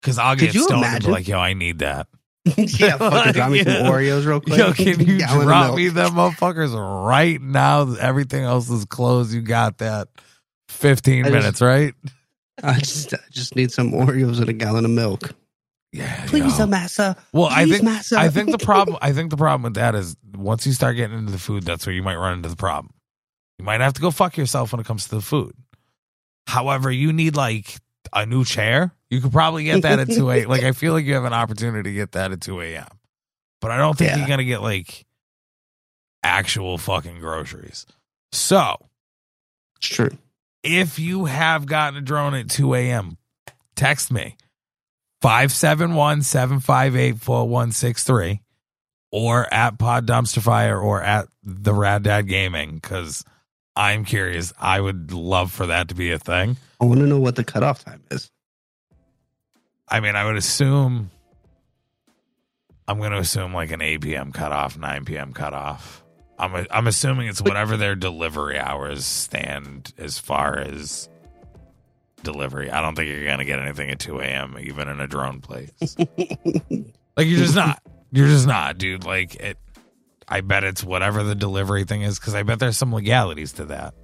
[0.00, 1.12] Because I'll Could get you stoned and be imagine?
[1.12, 2.06] like, yo, I need that.
[2.56, 4.58] yeah, fucking drop me some Oreos real quick.
[4.58, 5.76] Yo, can you Gallon of drop milk.
[5.76, 7.94] me them motherfuckers right now?
[7.94, 9.32] Everything else is closed.
[9.32, 10.08] You got that.
[10.68, 11.94] 15 I just- minutes, right?
[12.62, 15.32] I just, I just need some Oreos and a gallon of milk.
[15.92, 16.26] Yeah.
[16.26, 16.66] Please, yo.
[16.66, 17.16] massa.
[17.32, 18.18] Well, I Please, think massa.
[18.18, 21.16] I think the problem I think the problem with that is once you start getting
[21.18, 22.92] into the food, that's where you might run into the problem.
[23.64, 25.54] You might have to go fuck yourself when it comes to the food.
[26.46, 27.78] However, you need like
[28.12, 28.92] a new chair.
[29.08, 30.44] You could probably get that at two a.
[30.46, 32.86] Like I feel like you have an opportunity to get that at two a.m.
[33.62, 34.18] But I don't think Yeah.
[34.18, 35.06] you're gonna get like
[36.22, 37.86] actual fucking groceries.
[38.32, 38.76] So
[39.78, 40.10] It's true.
[40.62, 43.16] if you have gotten a drone at 2 a.m.,
[43.76, 44.36] text me
[45.22, 48.42] 571 758 4163
[49.10, 53.24] or at Pod Dumpster Fire or at the Rad Dad Gaming because
[53.76, 54.52] I'm curious.
[54.58, 56.56] I would love for that to be a thing.
[56.80, 58.30] I want to know what the cutoff time is.
[59.88, 61.10] I mean, I would assume.
[62.86, 64.32] I'm going to assume like an 8 p.m.
[64.32, 65.32] cutoff, 9 p.m.
[65.32, 66.04] cutoff.
[66.38, 71.08] I'm I'm assuming it's whatever their delivery hours stand as far as
[72.22, 72.70] delivery.
[72.70, 74.56] I don't think you're going to get anything at 2 a.m.
[74.60, 75.70] even in a drone place.
[75.98, 77.80] like you're just not.
[78.10, 79.04] You're just not, dude.
[79.04, 79.58] Like it.
[80.28, 83.66] I bet it's whatever the delivery thing is because I bet there's some legalities to
[83.66, 83.94] that.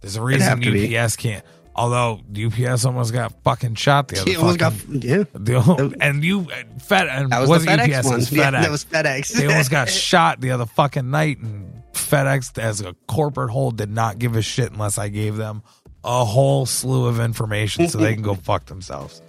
[0.00, 0.96] There's a reason be.
[0.96, 1.44] UPS can't.
[1.74, 5.24] Although UPS almost got fucking shot the other It almost got fucking- yeah.
[5.32, 8.14] the, and you uh, Fed and That was the FedEx UPS, it one.
[8.16, 8.62] was Yeah, FedEx.
[8.62, 9.32] that was FedEx.
[9.34, 13.90] they almost got shot the other fucking night, and FedEx, as a corporate whole, did
[13.90, 15.62] not give a shit unless I gave them
[16.02, 19.22] a whole slew of information so they can go fuck themselves.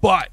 [0.00, 0.30] But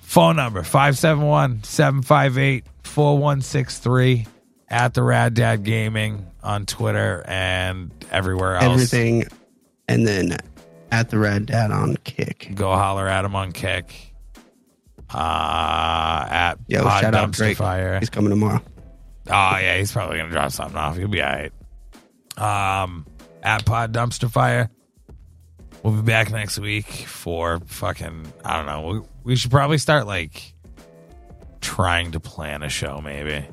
[0.00, 4.26] phone number 571 758 4163
[4.72, 8.64] at the Rad Dad Gaming on Twitter and everywhere else.
[8.64, 9.24] everything,
[9.86, 10.38] and then
[10.90, 12.52] at the Rad Dad on Kick.
[12.54, 13.94] Go holler at him on Kick.
[15.12, 17.58] Uh, at Yo, Pod shout out Dumpster Drake.
[17.58, 18.00] Fire.
[18.00, 18.62] He's coming tomorrow.
[19.28, 20.96] Oh yeah, he's probably gonna drop something off.
[20.96, 21.28] He'll be all
[22.38, 22.82] right.
[22.82, 23.06] Um,
[23.42, 24.70] at Pod Dumpster Fire.
[25.82, 28.32] We'll be back next week for fucking.
[28.44, 28.88] I don't know.
[28.88, 30.54] We, we should probably start like
[31.60, 33.44] trying to plan a show, maybe.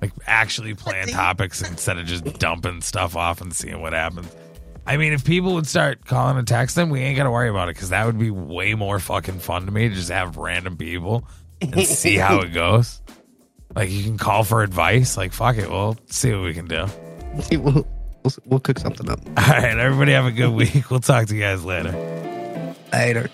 [0.00, 4.34] Like actually plan topics instead of just dumping stuff off and seeing what happens.
[4.86, 7.68] I mean, if people would start calling and texting, we ain't got to worry about
[7.68, 10.76] it because that would be way more fucking fun to me to just have random
[10.76, 11.24] people
[11.60, 13.00] and see how it goes.
[13.74, 15.16] Like you can call for advice.
[15.16, 16.86] Like fuck it, we'll see what we can do.
[17.52, 17.86] we'll,
[18.24, 20.90] we'll we'll cook something up All right, everybody have a good week.
[20.90, 21.92] We'll talk to you guys later.
[22.92, 23.30] later.